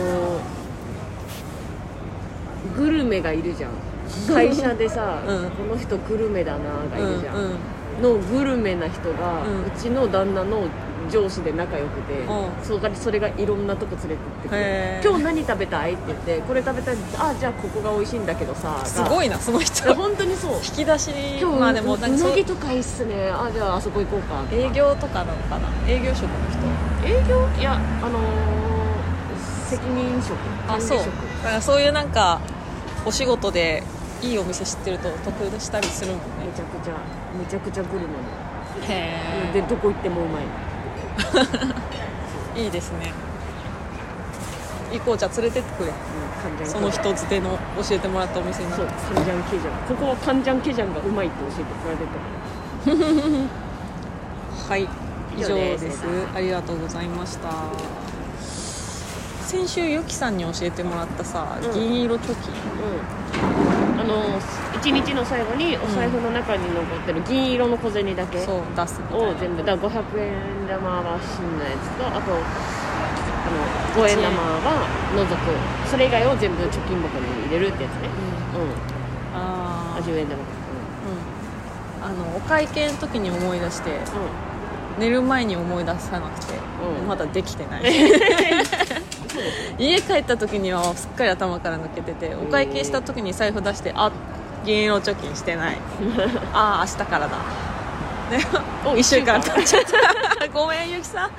[2.77, 3.71] グルメがいるじゃん
[4.33, 5.51] 会社でさ、うん。
[5.51, 6.59] この人グルメだな
[6.91, 8.21] がいるじゃん、うんうん。
[8.21, 10.65] のグルメな人が、うちの旦那の
[11.11, 12.65] 上司で仲良くて、うん。
[12.65, 19.89] それがそれがいろんなとこ連れてって今日何食べたい?」って言って「これ食べたい」あじゃあここが美味しいんだけどさいすごいなその人。
[19.89, 20.53] や本当にそう。
[20.55, 23.31] 引き出し今日、まあでもうなぎとかいいっすね。
[23.33, 25.69] あじゃああそこ行こうか営業とかなのかな？
[25.89, 27.09] 営業職の人。
[27.09, 27.49] 営業？
[27.59, 28.57] いやあのー
[29.69, 30.37] 責任職
[30.69, 30.99] あそう。
[31.43, 32.41] だからそういうなんか
[33.05, 33.83] お仕事で
[34.23, 36.47] いいお店知ってると得したりするもんね。
[36.47, 36.97] めちゃくちゃ
[37.39, 38.15] めちゃくちゃグルメ
[38.89, 40.43] へでどこ行ってもうまい。
[42.57, 43.13] え いいですね。
[44.93, 45.91] 行こうじゃあ連れてってくれ。
[45.91, 45.95] うん
[46.65, 47.59] その人づての
[47.89, 48.73] 教えてもらったお店に。
[48.73, 53.49] そうカンジャンケジャンここはカンジャンケジャンがうまいって教えてもらってたから。
[54.69, 54.89] はい。
[55.37, 56.05] 以上です。
[56.35, 57.49] ありがとうございました。
[59.45, 61.73] 先週ゆきさんに教えてもらったさ、うん。
[61.73, 62.33] 銀色貯金。
[63.71, 64.39] うんあの
[64.77, 72.33] 一日の最後にお財布の中に残ってる銀色の小銭だけそう出すみたい全部だから500円玉は芯のやつとあと
[73.47, 75.89] あの5円玉は除く。
[75.89, 78.09] それ以外を全部貯金箱に入れるってやつね。
[78.55, 78.63] うん。
[78.63, 78.71] うん。
[79.35, 80.49] ああ10円玉か
[82.03, 82.07] うん。
[82.07, 84.01] あのお会計の時に思い出してうん、うん。
[84.99, 86.55] 寝る前に思い出さなくて、
[87.01, 87.07] うん。
[87.07, 87.85] まだできてない
[89.79, 94.11] 家帰った時にはすっかり頭から抜けててお会計した時に財布出してあ
[94.65, 95.79] 銀色貯金してない。
[96.53, 97.37] ああ明日からだ。
[98.31, 98.39] で
[98.85, 100.49] お 1週間経っちゃった。
[100.49, 101.31] ごめんゆきさん。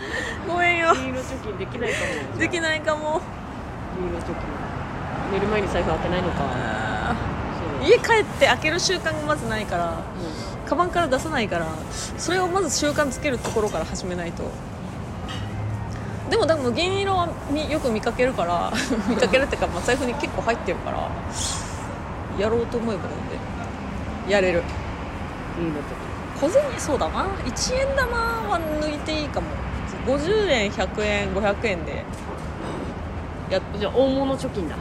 [0.47, 0.93] ごめんよ。
[0.93, 1.99] 銀色貯金できないか
[2.33, 2.39] も。
[2.39, 3.21] できないかも。
[3.99, 4.35] 銀色貯金。
[5.33, 7.37] 寝る前に財布開けないのか。
[7.83, 9.93] 家帰って開ける習慣がまずないから
[10.67, 11.67] カバンから出さないから
[12.17, 14.43] それをまず習慣つけるところから始めないと
[16.29, 18.71] でもでも銀色はみよく見かけるから
[19.07, 21.09] 見かけるっていうか、まあ、財布に結構入ってるから
[22.37, 23.57] やろうと思えばなんで。
[24.27, 24.61] やれる。
[26.39, 27.25] 小銭そうだな。
[27.45, 29.47] 1円玉は抜いていいかも。
[30.05, 32.03] 50円100円500円で。
[33.49, 34.75] や金じゃあ大物貯金だ。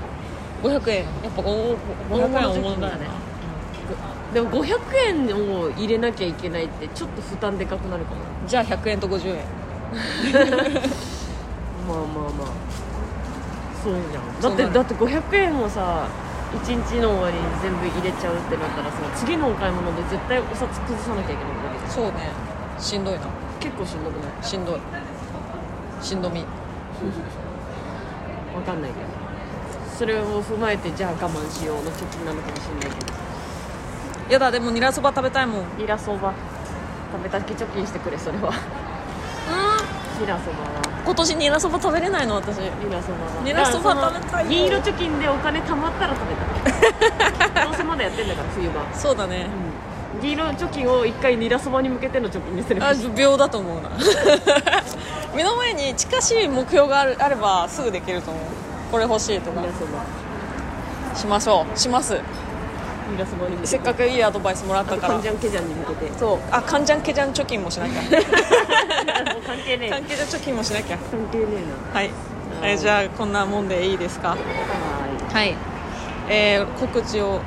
[0.63, 0.97] 500円。
[0.97, 1.77] やっぱお
[2.11, 3.07] 500円は大物だよね。
[4.35, 4.79] でも500
[5.31, 8.21] 円を入れなきゃいけないってちょっと負担でかくなるかも。
[8.47, 9.45] じゃあ100円と50円
[11.87, 12.53] まあまあまあ。
[13.83, 14.41] そうじゃん。
[14.41, 16.09] だってだって500円をさ
[16.53, 21.91] 1日の終わりに全部入れちゃうってなったらさ次のお買い物で絶対お札崩さなきゃいけないわけじゃん。
[21.91, 22.31] そうね。
[22.79, 23.21] しんどいな。
[23.61, 24.45] 結構しんどくない？
[24.45, 24.81] しんどい。
[26.03, 26.41] しんどみ。
[26.41, 26.47] わ
[28.63, 29.07] かんないけど。
[29.97, 33.13] それを踏まえてじゃあ我慢しようの貯金なのかもしれないけど。
[34.31, 35.61] やだでもニラそば食べたいもん。
[35.61, 36.35] うんニラそば。
[37.13, 38.53] 食べたけ貯金してくれそれは。
[40.21, 42.57] ニラそばは今年ニラそば食べれないの私。
[42.59, 43.43] ニラそばは。
[43.45, 44.45] ニラそば食べたい。
[44.45, 48.75] よ銀色貯金でお金貯まったら食べた どうせまだやってんだから冬場。
[48.93, 49.47] そうだね。
[50.21, 53.91] 銀色貯金を一回ニラそばに向けての貯金にすればあ秒だと思うな。
[55.37, 58.43] 目の前に近しい目標があるあればすぐできると思う。
[58.91, 59.63] これ欲しいとか。
[61.15, 61.79] しましょう。
[61.79, 62.21] します
[63.65, 65.15] せっかくいいアドバイスもらったから。
[65.15, 66.19] カンジャンケジャンに向けて。
[66.19, 66.39] そう。
[66.51, 68.03] あ カンジャンケジャン貯金もしなきゃ。
[68.03, 70.99] 関係ねえカンケジャン貯金もしなきゃ。
[70.99, 71.45] 関係ね
[71.95, 72.11] えはい、
[72.63, 72.77] えー。
[72.77, 74.31] じゃあこんなもんでいいですか？
[74.31, 74.37] なは
[75.33, 75.55] はい。
[76.29, 77.37] えー告知を。
[77.37, 77.39] い、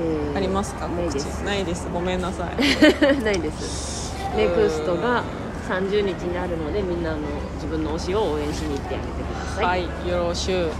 [0.00, 0.86] えーありますか？
[0.86, 1.42] 告知ないです。
[1.44, 1.88] ないです。
[1.92, 2.56] ごめんなさい。
[3.22, 4.14] ないです。
[4.36, 5.22] ネクストが
[5.68, 7.20] 30日にあるのでみんなあの
[7.56, 10.70] 自分の推しを応援しに行ってあげてください、はい、よろしゅう。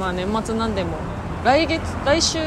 [0.00, 0.90] まあ年末なんでも
[1.44, 2.38] 来月来週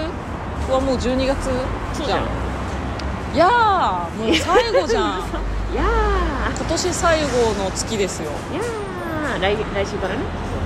[0.71, 1.51] はもう12月
[1.99, 3.35] じゃん。
[3.35, 5.19] いやーもう最後じゃん。
[5.73, 5.83] いや
[6.55, 7.27] 今年最後
[7.61, 8.31] の月ですよ。
[8.51, 9.41] ーいやー。
[9.41, 10.21] 来来週からね。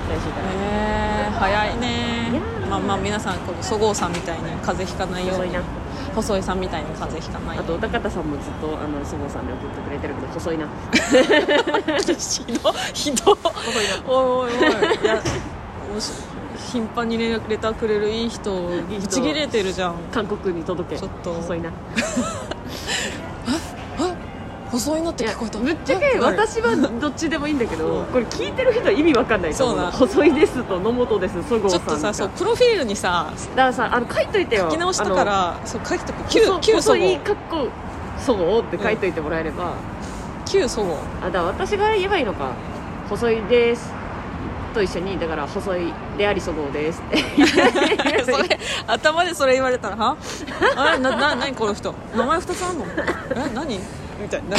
[0.08, 5.56] 来週から、えー、早いねまあまあ皆さんこのそごうさんみたいに風邪ひかないように。
[6.14, 10.66] 細井さんみたいに風邪ひかないよあと歌方さんもずっとあのそごうさんで送ってくれてるけど細いな。
[12.02, 13.34] ひどひど。
[13.34, 14.12] 細いな。
[14.12, 15.04] おいおいおい。
[15.04, 15.14] いや
[15.94, 16.29] もし
[16.72, 19.94] 頻繁にレレターくれるいい人ぶち切れてるじゃん。
[20.12, 21.00] 韓国に届け。
[21.00, 21.32] ちょっと。
[21.34, 21.70] 細いな。
[24.70, 25.58] 細いなって聞こえた。
[25.58, 28.04] ぶっちゃけ私はどっちでもいいんだけど、うん。
[28.06, 29.76] これ聞いてる人は意味わかんないと思う。
[29.76, 31.42] そうな細いですと野本です。
[31.48, 34.70] そごさんがょっとさそうプロフィールにさだからさあの書いといてよ。
[34.70, 36.20] 書き直したからそう書いとく。
[36.24, 37.68] あ旧の細いかっこ
[38.16, 39.74] そごうって書いといてもらえれば、
[40.46, 40.96] 旧そごう。
[41.20, 42.52] あだから私が言えばいいのか。
[43.08, 43.92] 細いです
[44.70, 47.02] と一緒にだから細いでありそごうです。
[47.02, 50.16] っ てそれ頭でそれ言われたらは？
[50.76, 51.94] あれなな何この人？
[52.16, 52.84] 名前2つあんの？
[53.36, 53.78] え何？
[54.20, 54.56] みたいにな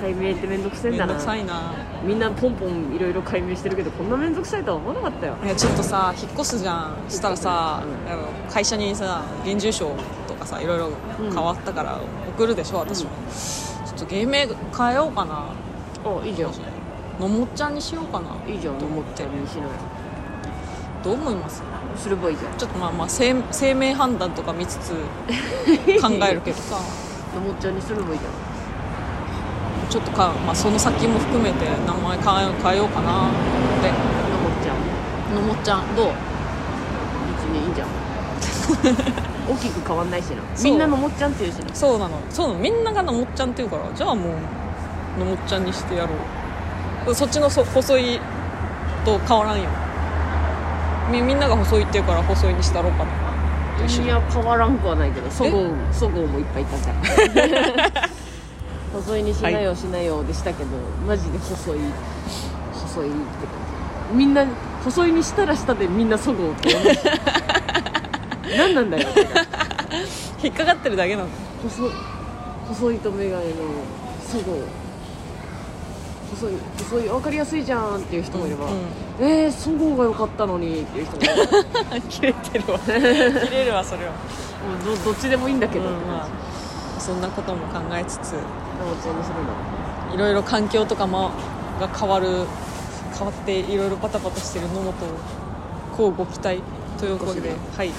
[0.00, 1.14] 解明ってめんどくせえんだな。
[1.14, 1.74] くさいな。
[2.02, 5.36] みんなポンポンいろいろ解明してるけどこんなめんどくさいとは思わなかったよ。
[5.44, 8.12] いやちょっとさ引っ越すじゃんしたらさ、うん。
[8.12, 9.94] あの会社にさ現住所
[10.26, 11.98] とかさいろいろ変わったから
[12.36, 15.52] 送るでしょ私も、っと芸名変えようかな。
[16.04, 16.52] あいいじゃん
[17.20, 18.36] のもっちゃんにしようかな。
[18.46, 19.68] いいじゃん思ったようにしない
[21.02, 21.62] どう思います？
[21.96, 22.58] すればいいじゃん。
[22.58, 24.90] ちょっとまあまあ生生命判断とか見つつ
[26.02, 26.76] 考えるけどさ。
[27.34, 28.32] のもっちゃんにすればいいじゃん。
[29.88, 33.28] ちょっとか、まあ、その先も含めて名前変え変えようかな。
[33.28, 33.30] っ
[33.82, 35.34] てのもっちゃん。
[35.34, 35.96] のもっちゃん。
[35.96, 36.12] どう？
[37.36, 37.88] 別にいいじゃん。
[39.48, 40.42] 大きく変わんないしな。
[40.62, 41.74] みんなのもっちゃんって言うしな。
[41.74, 42.18] そうなの。
[42.30, 42.58] そうなの。
[42.58, 44.30] みんながのもっちゃんって言うからじゃあも
[45.16, 46.18] うのもっちゃんにしてやろう
[47.14, 48.20] そっちのそ細い
[49.04, 49.68] と変わらんよ。
[51.10, 53.26] みみんなが細いって言うから細いにしたろうかな。
[53.86, 56.96] いや変わらんくはないけどそごうそごうもいっぱいいたじゃん。
[59.02, 60.70] 細いにしなよ、しなよでしたけど
[61.06, 61.78] マジで細い
[62.72, 63.56] 細いって感
[64.10, 64.16] じ。
[64.16, 64.44] みんな
[64.82, 66.86] 細いにしたらしたでみんなそごうって思う。
[68.56, 69.08] 何なんだよ
[70.42, 71.28] 引っかかってるだけなの。
[71.62, 71.90] 細
[72.68, 73.54] 細いと眼鏡の
[74.26, 74.56] そごう
[76.30, 82.00] 細い細い分かりやすいじゃんっていう人もいれば、うんえー、そごうが良かったのにっていう人もいれば。
[82.08, 82.78] 切れてるわ。
[82.86, 82.90] 切
[83.50, 84.12] れるわそれは。
[84.12, 88.34] もうどどっちでもいいんだけど、うんまあ、そんなことも考えつつ。
[90.14, 91.30] いろいろ環境とかも
[91.80, 92.26] が変わる
[93.16, 94.92] 変わっていろいろパタパタしてる野本を
[95.96, 96.62] こうご期待
[96.98, 97.50] というわけで。
[97.50, 97.58] はい。
[97.76, 97.90] はい。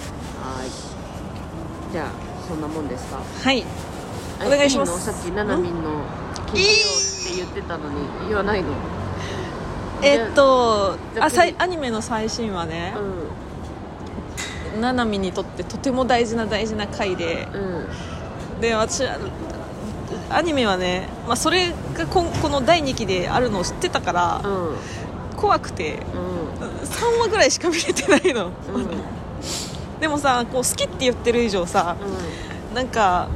[1.92, 2.06] じゃあ
[2.48, 3.18] そんなもんですか？
[3.44, 3.66] はい。
[4.46, 5.06] お願いします。
[5.06, 6.02] さっきななみんの
[6.48, 6.66] 聞いてよ
[7.28, 7.96] って言ってたのに
[8.28, 8.70] 言わないの？
[10.02, 12.94] えっとああさいアニメの最新話ね。
[14.76, 17.46] うななみにとってとても大事な大事な回で。
[17.46, 18.62] んうん。
[18.62, 19.18] で私は
[20.30, 24.76] アニメはね、まあ、それがこんこの第2期であるのを知ってたからうん。
[25.36, 26.78] 怖くてうん。
[26.86, 28.48] 3話ぐらいしか見れてないの。
[28.48, 28.54] うん。
[30.00, 31.96] でもさこう好きって言ってる以上さ
[32.76, 33.30] なんか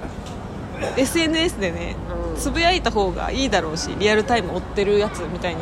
[0.97, 1.95] SNS でね
[2.33, 2.39] うん。
[2.39, 5.61] つぶやいた方がいいだろうしリアルタイム追ってるやつみたいに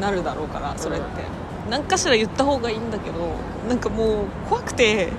[0.00, 1.06] なるだろうからそれって。
[1.70, 3.36] 何かしら言った方がいいんだけど
[3.68, 5.10] なんかもう怖くて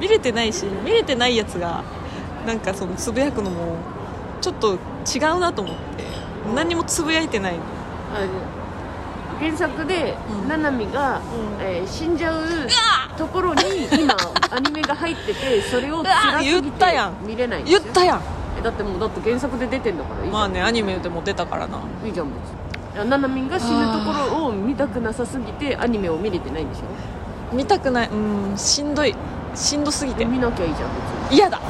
[0.00, 1.84] 見れてないし見れてないやつが
[2.46, 3.76] なんかそのつぶやくのも
[4.40, 6.04] ちょっと違うなと思って
[6.54, 7.60] 何にもつぶやいてないの。
[8.14, 8.48] あ
[9.38, 10.48] 原作で、うん。
[10.48, 11.20] ななみが、
[11.58, 11.64] うん。
[11.64, 12.44] えー死んじゃう
[13.16, 14.16] ところに今
[14.50, 17.16] アニメが入っててそれを辛すぎ言てったやん。
[17.24, 17.80] 見れないんですよ。
[17.80, 18.20] 言ったやん
[18.58, 20.32] えだってもうだって原作で出てんだからいいじゃん。
[20.32, 21.78] まあねアニメでも出たからな。
[22.04, 22.36] いいじゃん別
[23.04, 23.10] に。
[23.10, 27.54] ななみんが死ぬところを見たくなさすぎてアニメを見れてないんでしょ？
[27.54, 29.14] 見たくないうんしんどい
[29.54, 30.20] しんどすぎて。
[30.20, 31.36] で見なきゃいいじゃん別に。
[31.36, 31.60] 嫌だ。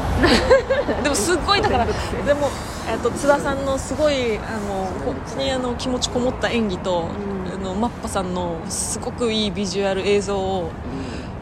[1.03, 1.93] でもすっごいだからで
[2.35, 2.49] も、
[2.91, 7.05] えっと津田さんのすごいあの本当にあの気持ちこもった演技と、
[7.47, 7.53] うん。
[7.55, 10.71] あのマッパさんのすごくいいビジュアル映像を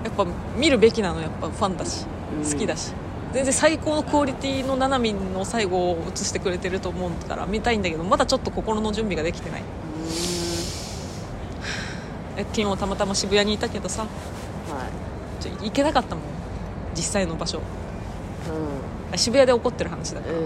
[0.05, 0.25] やっぱ
[0.57, 2.07] 見るべきなのやっぱファンだし
[2.43, 2.51] うん。
[2.51, 2.93] 好きだし
[3.37, 9.61] 全然最高のクオリティのななみんの最後を映してくれてると思うから見たいんだけどまだちょっと心の準備ができてない。
[9.61, 9.65] う
[12.39, 14.05] え昨日たまたま渋谷にいたけどさ。
[14.05, 15.43] はい。
[15.43, 16.25] ちょ行けなかったもん。
[16.95, 17.59] 実際の場所。
[17.59, 17.61] う
[19.13, 20.45] あ渋谷で起こってる話だから、んうん。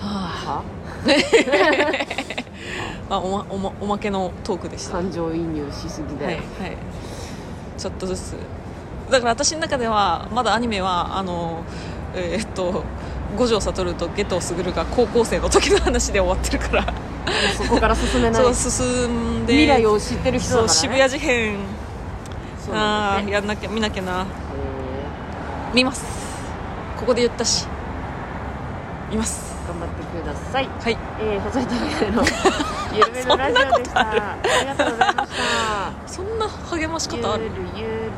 [0.00, 0.60] はあ。
[0.60, 0.62] は
[3.08, 4.92] まあ、おまおまおまけのトークでした。
[4.98, 6.76] 感情移入しすぎだはいよ、はい。
[7.78, 8.36] ちょっとずつ
[9.12, 11.62] だから私の中ではまだアニメはあの
[12.14, 12.82] えーっと
[13.36, 16.94] 五条悟と下藤卓が高校生の時の話で終わってるから。
[17.56, 18.42] そこから進めない。
[18.42, 21.56] そう進んで未来を知ってる人だから、ね、渋谷事変。
[22.72, 24.22] ああやんなきゃ見なきゃな。
[24.22, 24.24] へ
[25.74, 26.04] 見ます。
[26.98, 27.66] ここで言ったし。
[29.10, 29.54] 見ます。
[29.64, 30.68] ー頑張ってください。
[30.68, 30.98] はい。
[31.20, 32.24] えー、細いとめの
[32.94, 34.00] ゆるめのラジオでした。
[34.00, 36.12] ありがとうございました。
[36.12, 37.44] そんな励まし方ある？
[37.44, 38.10] ゆるゆる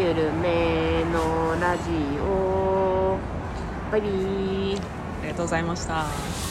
[0.00, 1.90] ゆるめのラジ
[2.20, 3.18] オ。
[3.90, 4.78] バイビー。
[4.78, 6.47] ありがとうございました。